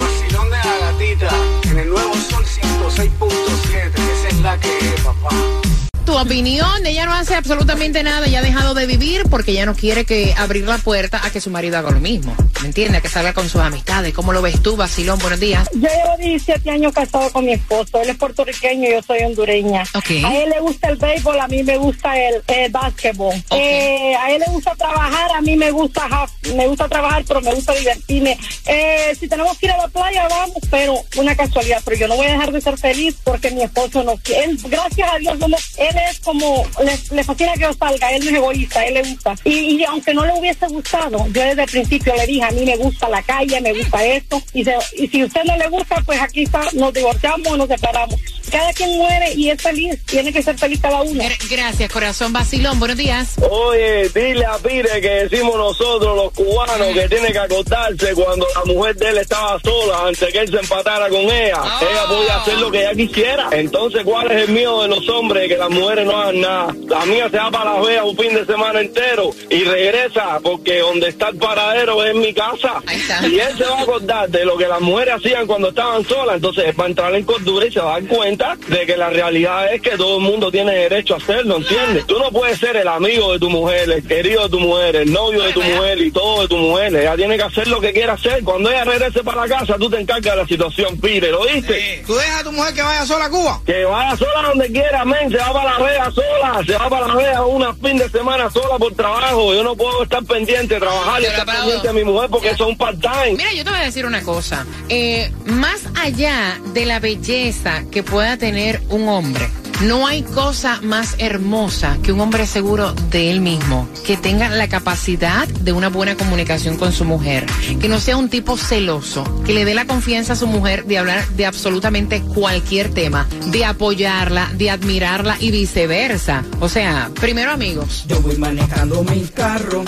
Opinión, 6.22 6.86
ella 6.86 7.06
no 7.06 7.14
hace 7.14 7.34
absolutamente 7.34 8.02
nada, 8.02 8.26
ella 8.26 8.38
ha 8.38 8.42
dejado 8.42 8.74
de 8.74 8.86
vivir 8.86 9.24
porque 9.28 9.52
ella 9.52 9.66
no 9.66 9.74
quiere 9.74 10.04
que 10.04 10.34
abrir 10.36 10.66
la 10.66 10.78
puerta 10.78 11.24
a 11.24 11.30
que 11.30 11.40
su 11.40 11.50
marido 11.50 11.78
haga 11.78 11.90
lo 11.90 12.00
mismo. 12.00 12.34
¿Me 12.60 12.68
entiendes? 12.68 13.02
Que 13.02 13.08
salga 13.08 13.32
con 13.32 13.48
sus 13.48 13.60
amistades. 13.60 14.14
¿Cómo 14.14 14.32
lo 14.32 14.40
ves 14.40 14.62
tú, 14.62 14.76
Basilón? 14.76 15.18
Buenos 15.18 15.40
días. 15.40 15.68
Yo 15.72 15.88
llevo 15.88 16.16
17 16.18 16.70
años 16.70 16.92
casado 16.92 17.30
con 17.30 17.44
mi 17.44 17.52
esposo. 17.52 18.00
Él 18.00 18.10
es 18.10 18.16
puertorriqueño 18.16 18.88
y 18.88 18.92
yo 18.92 19.02
soy 19.02 19.20
hondureña. 19.24 19.82
A 19.92 20.36
él 20.36 20.50
le 20.50 20.60
gusta 20.60 20.88
el 20.88 20.96
béisbol, 20.96 21.40
a 21.40 21.48
mí 21.48 21.62
me 21.62 21.76
gusta 21.76 22.16
el, 22.16 22.42
el 22.46 22.70
básquetbol. 22.70 23.34
Eh, 23.50 24.14
a 24.14 24.30
él 24.30 24.42
le 24.46 24.52
gusta 24.52 24.74
trabajar, 24.76 25.32
a 25.36 25.40
mí 25.40 25.56
me 25.56 25.70
gusta 25.70 26.08
me 26.54 26.66
gusta 26.66 26.88
trabajar, 26.88 27.24
pero 27.26 27.40
me 27.40 27.54
gusta 27.54 27.74
divertirme. 27.74 28.38
Eh, 28.66 29.16
si 29.18 29.28
tenemos 29.28 29.58
que 29.58 29.66
ir 29.66 29.72
a 29.72 29.78
la 29.78 29.88
playa, 29.88 30.28
vamos, 30.28 30.58
pero 30.70 30.94
una 31.16 31.34
casualidad. 31.34 31.80
Pero 31.84 31.96
yo 31.96 32.08
no 32.08 32.16
voy 32.16 32.26
a 32.26 32.32
dejar 32.32 32.52
de 32.52 32.60
ser 32.60 32.78
feliz 32.78 33.16
porque 33.24 33.50
mi 33.50 33.62
esposo 33.62 34.02
no 34.02 34.16
quiere. 34.16 34.44
Él, 34.44 34.58
gracias 34.64 35.08
a 35.12 35.18
Dios, 35.18 35.36
él 35.78 35.96
es 36.08 36.11
como, 36.20 36.64
le, 36.84 36.98
le 37.16 37.24
fascina 37.24 37.52
que 37.54 37.60
yo 37.60 37.72
salga, 37.72 38.10
él 38.12 38.24
no 38.24 38.30
es 38.30 38.36
egoísta, 38.36 38.84
él 38.86 38.94
le 38.94 39.02
gusta. 39.02 39.34
Y, 39.44 39.82
aunque 39.84 40.14
no 40.14 40.24
le 40.24 40.32
hubiese 40.38 40.66
gustado, 40.68 41.26
yo 41.28 41.42
desde 41.42 41.62
el 41.62 41.70
principio 41.70 42.14
le 42.16 42.26
dije, 42.26 42.42
a 42.44 42.50
mí 42.50 42.64
me 42.64 42.76
gusta 42.76 43.08
la 43.08 43.22
calle, 43.22 43.60
me 43.60 43.72
gusta 43.72 44.04
esto. 44.04 44.42
Y, 44.54 44.64
se- 44.64 44.76
y 44.96 45.08
si 45.08 45.24
usted 45.24 45.42
no 45.44 45.56
le 45.56 45.68
gusta, 45.68 45.96
pues 46.04 46.20
aquí 46.20 46.42
está, 46.44 46.62
nos 46.74 46.92
divorciamos 46.92 47.56
nos 47.58 47.68
separamos. 47.68 48.20
Cada 48.52 48.70
quien 48.74 48.98
muere 48.98 49.32
y 49.34 49.48
es 49.48 49.62
feliz, 49.62 49.98
tiene 50.04 50.30
que 50.30 50.42
ser 50.42 50.58
feliz 50.58 50.78
cada 50.78 51.00
uno. 51.00 51.24
Gracias, 51.48 51.90
corazón. 51.90 52.34
Basilón, 52.34 52.78
buenos 52.78 52.98
días. 52.98 53.36
Oye, 53.50 54.10
dile 54.10 54.44
a 54.44 54.58
Pire 54.58 55.00
que 55.00 55.26
decimos 55.26 55.56
nosotros 55.56 56.14
los 56.14 56.32
cubanos 56.32 56.88
que 56.88 57.08
tiene 57.08 57.32
que 57.32 57.38
acostarse 57.38 58.12
cuando 58.12 58.46
la 58.54 58.70
mujer 58.70 58.94
de 58.96 59.08
él 59.08 59.18
estaba 59.18 59.58
sola 59.60 60.06
antes 60.06 60.30
que 60.30 60.38
él 60.38 60.50
se 60.50 60.58
empatara 60.58 61.08
con 61.08 61.20
ella. 61.20 61.62
Ella 61.80 62.06
podía 62.06 62.36
hacer 62.42 62.58
lo 62.58 62.70
que 62.70 62.80
ella 62.80 62.94
quisiera. 62.94 63.48
Entonces, 63.52 64.02
¿cuál 64.04 64.30
es 64.30 64.46
el 64.46 64.54
miedo 64.54 64.82
de 64.82 64.88
los 64.88 65.08
hombres? 65.08 65.48
Que 65.48 65.56
las 65.56 65.70
mujeres 65.70 66.04
no 66.04 66.14
hagan 66.14 66.40
nada. 66.42 66.76
La 66.88 67.06
mía 67.06 67.30
se 67.30 67.38
va 67.38 67.50
para 67.50 67.72
Las 67.72 67.86
Vegas 67.86 68.04
un 68.04 68.16
fin 68.18 68.34
de 68.34 68.44
semana 68.44 68.80
entero 68.82 69.30
y 69.48 69.64
regresa 69.64 70.40
porque 70.42 70.80
donde 70.80 71.08
está 71.08 71.30
el 71.30 71.38
paradero 71.38 72.04
es 72.04 72.14
mi 72.14 72.34
casa. 72.34 72.82
Y 73.22 73.38
él 73.38 73.56
se 73.56 73.64
va 73.64 73.78
a 73.78 73.82
acordar 73.82 74.28
de 74.28 74.44
lo 74.44 74.58
que 74.58 74.68
las 74.68 74.82
mujeres 74.82 75.14
hacían 75.14 75.46
cuando 75.46 75.70
estaban 75.70 76.04
solas. 76.04 76.36
Entonces, 76.36 76.66
él 76.66 76.78
va 76.78 76.84
a 76.84 76.88
entrar 76.88 77.14
en 77.14 77.24
cordura 77.24 77.64
y 77.64 77.72
se 77.72 77.80
va 77.80 77.96
a 77.96 78.00
dar 78.00 78.08
cuenta 78.08 78.41
de 78.68 78.86
que 78.86 78.96
la 78.96 79.10
realidad 79.10 79.72
es 79.72 79.80
que 79.80 79.96
todo 79.96 80.18
el 80.18 80.22
mundo 80.22 80.50
tiene 80.50 80.74
derecho 80.74 81.14
a 81.14 81.16
hacerlo, 81.18 81.56
¿entiendes? 81.58 82.06
Tú 82.06 82.18
no 82.18 82.30
puedes 82.30 82.58
ser 82.58 82.76
el 82.76 82.88
amigo 82.88 83.32
de 83.32 83.38
tu 83.38 83.48
mujer, 83.48 83.90
el 83.90 84.06
querido 84.06 84.44
de 84.44 84.48
tu 84.48 84.58
mujer, 84.58 84.96
el 84.96 85.12
novio 85.12 85.42
de 85.42 85.52
tu 85.52 85.62
mujer 85.62 86.00
y 86.00 86.10
todo 86.10 86.42
de 86.42 86.48
tu 86.48 86.56
mujer. 86.56 86.94
Ella 86.94 87.16
tiene 87.16 87.36
que 87.36 87.42
hacer 87.42 87.68
lo 87.68 87.80
que 87.80 87.92
quiera 87.92 88.14
hacer. 88.14 88.42
Cuando 88.42 88.70
ella 88.70 88.84
regrese 88.84 89.22
para 89.22 89.46
la 89.46 89.58
casa, 89.58 89.76
tú 89.78 89.88
te 89.88 90.00
encargas 90.00 90.34
de 90.34 90.42
la 90.42 90.46
situación, 90.46 90.98
Pire, 91.00 91.30
¿lo 91.30 91.44
viste? 91.44 92.02
¿Tú 92.06 92.14
dejas 92.14 92.40
a 92.40 92.44
tu 92.44 92.52
mujer 92.52 92.74
que 92.74 92.82
vaya 92.82 93.06
sola 93.06 93.26
a 93.26 93.30
Cuba? 93.30 93.60
Que 93.64 93.84
vaya 93.84 94.16
sola 94.16 94.48
donde 94.48 94.72
quiera, 94.72 95.04
men, 95.04 95.30
se 95.30 95.36
va 95.36 95.52
para 95.52 95.78
la 95.78 95.84
Vega 95.84 96.10
sola, 96.10 96.62
se 96.66 96.72
va 96.72 96.90
para 96.90 97.08
la 97.08 97.14
Vega 97.14 97.46
una 97.46 97.74
fin 97.74 97.96
de 97.96 98.08
semana 98.08 98.50
sola 98.50 98.78
por 98.78 98.94
trabajo. 98.94 99.54
Yo 99.54 99.62
no 99.62 99.76
puedo 99.76 100.02
estar 100.02 100.24
pendiente, 100.24 100.78
trabajar 100.78 101.22
y 101.22 101.26
estar 101.26 101.46
pendiente 101.46 101.88
de 101.88 101.94
mi 101.94 102.04
mujer 102.04 102.28
porque 102.30 102.50
eso 102.50 102.64
es 102.64 102.70
un 102.70 102.76
part-time. 102.76 103.36
Mira, 103.36 103.52
yo 103.52 103.64
te 103.64 103.70
voy 103.70 103.78
a 103.78 103.84
decir 103.84 104.06
una 104.06 104.22
cosa. 104.22 104.66
Eh, 104.88 105.30
más 105.46 105.82
allá 106.00 106.60
de 106.72 106.84
la 106.86 107.00
belleza 107.00 107.84
que 107.90 108.02
pueda 108.02 108.31
tener 108.36 108.82
un 108.88 109.08
hombre, 109.08 109.48
no 109.82 110.06
hay 110.06 110.22
cosa 110.22 110.80
más 110.80 111.16
hermosa 111.18 111.98
que 112.02 112.12
un 112.12 112.20
hombre 112.20 112.46
seguro 112.46 112.94
de 113.10 113.30
él 113.30 113.40
mismo, 113.40 113.88
que 114.06 114.16
tenga 114.16 114.48
la 114.48 114.68
capacidad 114.68 115.48
de 115.48 115.72
una 115.72 115.88
buena 115.88 116.16
comunicación 116.16 116.76
con 116.76 116.92
su 116.92 117.04
mujer, 117.04 117.46
que 117.80 117.88
no 117.88 117.98
sea 117.98 118.16
un 118.16 118.28
tipo 118.28 118.56
celoso, 118.56 119.24
que 119.44 119.52
le 119.52 119.64
dé 119.64 119.74
la 119.74 119.86
confianza 119.86 120.34
a 120.34 120.36
su 120.36 120.46
mujer 120.46 120.84
de 120.84 120.98
hablar 120.98 121.26
de 121.30 121.46
absolutamente 121.46 122.22
cualquier 122.22 122.90
tema, 122.90 123.26
de 123.46 123.64
apoyarla, 123.64 124.50
de 124.54 124.70
admirarla 124.70 125.36
y 125.40 125.50
viceversa. 125.50 126.44
O 126.60 126.68
sea, 126.68 127.10
primero 127.20 127.50
amigos. 127.50 128.04
Yo 128.06 128.20
voy 128.20 128.36
manejando 128.36 129.02
mi 129.02 129.22
carro, 129.34 129.84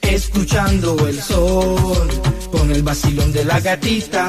escuchando 0.00 1.06
el 1.06 1.20
sol, 1.20 2.08
con 2.50 2.72
el 2.72 2.82
vacilón 2.82 3.32
de 3.32 3.44
la 3.44 3.60
gatita, 3.60 4.28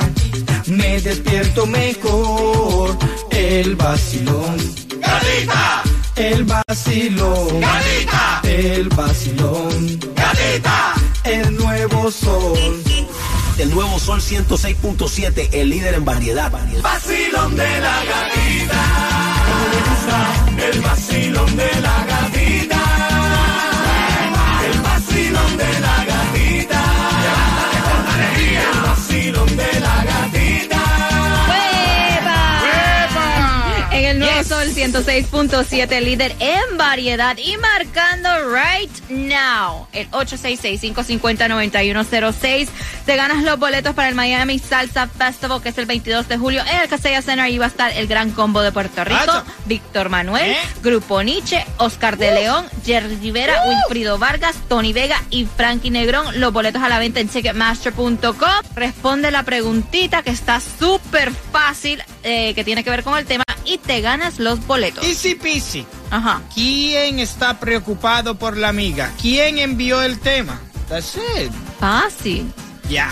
me 0.71 1.01
despierto 1.01 1.65
mejor. 1.65 2.97
El 3.29 3.75
vacilón. 3.75 4.57
Gatita. 4.99 5.83
El 6.15 6.43
vacilón. 6.45 7.59
Gatita. 7.59 8.41
El 8.43 8.89
vacilón. 8.89 9.99
Gatita. 10.15 10.93
El 11.25 11.55
nuevo 11.57 12.09
sol. 12.11 12.83
El 13.57 13.69
nuevo 13.69 13.99
Sol 13.99 14.21
106.7, 14.21 15.49
el 15.51 15.69
líder 15.69 15.93
en 15.93 16.05
variedad. 16.05 16.51
Vacilón 16.81 17.55
de 17.55 17.79
la 17.79 18.03
gatita. 18.05 18.81
El 20.57 20.81
vacilón 20.81 21.55
de 21.55 21.81
la 21.81 22.05
gatita. 22.05 22.20
106.7, 34.91 36.01
líder 36.01 36.35
en 36.39 36.77
variedad 36.77 37.37
y 37.37 37.55
marcando 37.55 38.29
right 38.53 38.91
now 39.07 39.87
el 39.93 40.11
866-550-9106. 40.11 42.67
Te 43.05 43.15
ganas 43.15 43.45
los 43.45 43.57
boletos 43.57 43.95
para 43.95 44.09
el 44.09 44.15
Miami 44.15 44.59
Salsa 44.59 45.07
Festival, 45.07 45.61
que 45.61 45.69
es 45.69 45.77
el 45.77 45.85
22 45.85 46.27
de 46.27 46.37
julio 46.37 46.61
en 46.69 46.81
el 46.81 46.89
Casella 46.89 47.21
Center. 47.21 47.45
Ahí 47.45 47.57
va 47.57 47.63
a 47.65 47.69
estar 47.69 47.93
el 47.93 48.07
gran 48.07 48.31
combo 48.31 48.61
de 48.61 48.73
Puerto 48.73 49.05
Rico, 49.05 49.31
Víctor 49.65 50.09
Manuel, 50.09 50.51
¿Eh? 50.51 50.57
Grupo 50.83 51.23
Nietzsche, 51.23 51.65
Oscar 51.77 52.17
de 52.17 52.33
León, 52.33 52.65
Jerry 52.85 53.15
Rivera, 53.15 53.63
Wilfrido 53.65 54.17
Vargas, 54.17 54.57
Tony 54.67 54.91
Vega 54.91 55.23
y 55.29 55.45
Frankie 55.45 55.89
Negrón. 55.89 56.37
Los 56.41 56.51
boletos 56.51 56.83
a 56.83 56.89
la 56.89 56.99
venta 56.99 57.21
en 57.21 57.29
Ticketmaster.com. 57.29 58.25
Responde 58.75 59.31
la 59.31 59.43
preguntita 59.43 60.21
que 60.21 60.31
está 60.31 60.59
súper 60.59 61.31
fácil, 61.31 62.03
eh, 62.23 62.53
que 62.55 62.65
tiene 62.65 62.83
que 62.83 62.89
ver 62.89 63.03
con 63.03 63.17
el 63.17 63.25
tema, 63.25 63.45
y 63.65 63.77
te 63.77 64.01
ganas 64.01 64.39
los 64.39 64.65
boletos. 64.67 65.03
Easy 65.05 65.35
peasy. 65.35 65.85
Ajá. 66.09 66.41
¿Quién 66.53 67.19
está 67.19 67.59
preocupado 67.59 68.35
por 68.37 68.57
la 68.57 68.69
amiga? 68.69 69.11
¿Quién 69.21 69.57
envió 69.57 70.01
el 70.01 70.19
tema? 70.19 70.59
That's 70.89 71.17
it. 71.37 71.51
Fácil. 71.79 72.51
Ya. 72.89 73.09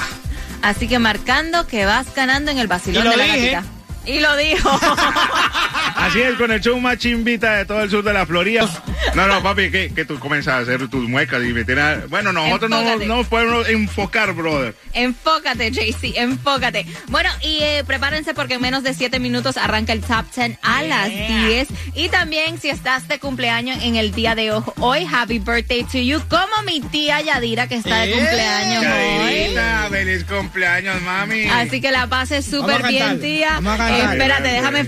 Así 0.62 0.88
que 0.88 1.00
marcando 1.00 1.66
que 1.68 1.86
vas 1.86 2.14
ganando 2.14 2.52
en 2.52 2.58
el 2.60 2.68
vacilón 2.68 3.10
de 3.10 3.16
la 3.18 3.24
dije. 3.24 3.52
gatita. 3.52 3.64
Y 4.06 4.20
lo 4.20 4.36
dijo. 4.38 4.70
Así 5.96 6.22
es, 6.22 6.36
con 6.36 6.52
el 6.52 6.60
show 6.62 6.80
más 6.80 6.98
chimbita 6.98 7.58
de 7.58 7.66
todo 7.66 7.82
el 7.84 7.90
sur 7.90 8.04
de 8.04 8.14
la 8.14 8.26
Florida. 8.26 8.68
No, 9.16 9.28
no, 9.28 9.42
papi, 9.44 9.72
que, 9.72 9.94
que 9.94 10.06
tú 10.06 10.20
comienzas 10.20 10.54
a 10.56 10.58
hacer 10.60 10.88
tus 10.88 11.08
muecas 11.10 11.42
y 11.44 11.54
meter 11.54 11.80
a- 11.80 12.06
Bueno, 12.08 12.32
nosotros 12.32 12.70
no 12.70 12.80
no 13.06 13.24
podemos 13.24 13.68
enfocar, 13.70 14.34
brother. 14.34 14.76
Enfócate, 14.94 15.72
JC, 15.72 16.18
enfócate. 16.18 16.86
Bueno, 17.08 17.30
y 17.42 17.60
eh, 17.62 17.84
prepárense 17.86 18.34
porque 18.34 18.56
en 18.56 18.62
menos 18.62 18.84
de 18.84 18.94
7 18.94 19.20
minutos 19.20 19.58
arranca 19.58 19.94
el 19.94 20.02
Top 20.02 20.26
10 20.36 20.58
a 20.62 20.84
las 20.84 21.10
10. 21.10 21.68
Y 21.96 22.10
también, 22.10 22.60
si 22.60 22.70
estás 22.70 23.08
de 23.08 23.20
cumpleaños 23.20 23.82
en 23.84 23.96
el 23.96 24.12
día 24.12 24.36
de 24.36 24.52
hoy, 24.52 24.64
hoy, 24.80 25.08
happy 25.12 25.40
birthday 25.40 25.84
to 25.84 25.98
you, 25.98 26.22
como 26.30 26.62
mi 26.66 26.82
tía 26.82 27.22
Yadira, 27.22 27.68
que 27.68 27.76
está 27.76 28.02
de 28.02 28.12
cumpleaños 28.14 28.84
hoy. 28.86 29.44
Yadira, 29.44 29.88
feliz 29.90 30.24
cumpleaños, 30.26 31.02
mami. 31.02 31.44
Así 31.50 31.82
que 31.82 31.92
la 31.92 32.08
pases 32.08 32.46
súper 32.46 32.86
bien, 32.88 33.20
tía. 33.22 33.54
Vamos 33.56 33.74
a 33.74 33.78
cantar. 33.78 34.00
Eh, 34.00 34.12
espérate, 34.14 34.48
déjame 34.50 34.86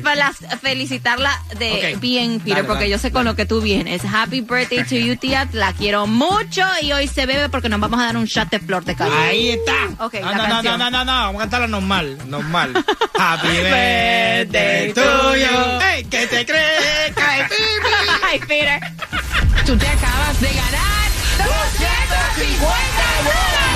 felicitarla 0.62 1.42
de 1.58 1.98
bien, 2.00 2.40
Peter, 2.40 2.56
Dale, 2.56 2.68
porque 2.68 2.84
dale, 2.84 2.90
yo 2.92 2.98
sé 2.98 3.12
con 3.12 3.26
lo 3.26 3.36
que 3.36 3.46
tú 3.46 3.62
vienes. 3.62 4.04
Happy 4.12 4.42
birthday 4.42 4.84
to 4.84 4.96
you, 4.96 5.16
tía. 5.16 5.48
La 5.54 5.72
quiero 5.74 6.06
mucho 6.08 6.64
y 6.82 6.92
hoy 6.92 7.08
se 7.08 7.26
bebe 7.26 7.48
porque 7.50 7.70
nos 7.70 7.80
vamos 7.80 8.00
a 8.00 8.06
dar 8.06 8.18
un 8.18 8.26
shot 8.26 8.50
de 8.50 8.60
flor 8.60 8.84
de 8.84 8.96
café. 8.96 9.12
Ahí 9.16 9.50
está. 9.52 10.04
Ok, 10.06 10.16
no, 10.16 10.32
la 10.32 10.38
no, 10.38 10.44
no, 10.44 10.50
canción. 10.54 10.80
no, 10.80 10.92
no, 10.92 11.06
no, 11.06 11.12
vamos 11.12 11.36
a 11.36 11.44
cantarla 11.44 11.68
normal, 11.68 12.18
normal. 12.28 12.74
Happy 13.18 13.48
birthday 13.48 14.94
to 14.94 15.36
you. 15.36 15.80
Hey, 15.82 16.06
¿qué 16.10 16.28
te 16.28 16.46
crees? 16.46 17.14
Cae, 17.16 17.48
Ay, 18.24 18.40
Peter. 18.40 18.80
Tú 19.66 19.78
te 19.78 19.88
acabas 19.88 20.42
de 20.42 20.48
ganar 20.48 21.12
250 21.38 22.68
dólares. 23.24 23.71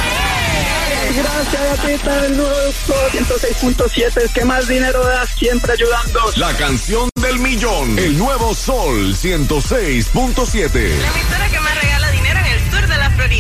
Gracias 1.16 1.80
a 1.80 1.86
ti, 1.86 1.92
el 2.26 2.38
nuevo 2.38 2.72
sol 2.86 3.12
106.7, 3.12 4.22
es 4.24 4.32
que 4.32 4.46
más 4.46 4.68
dinero 4.68 5.04
da, 5.04 5.26
siempre 5.26 5.74
ayudando. 5.74 6.20
La 6.36 6.54
canción 6.58 7.10
del 7.16 7.40
millón, 7.40 7.98
el 7.98 8.18
nuevo 8.18 8.54
Sol 8.54 9.16
106.7. 9.16 10.74
La 10.74 11.08
emisora 11.08 11.50
que 11.50 11.60
más 11.60 11.82
regala 11.82 12.12
dinero 12.12 12.40
en 12.40 12.46
el 12.46 12.72
sur 12.72 12.88
de 12.88 12.98
la 12.98 13.10
Florida. 13.12 13.36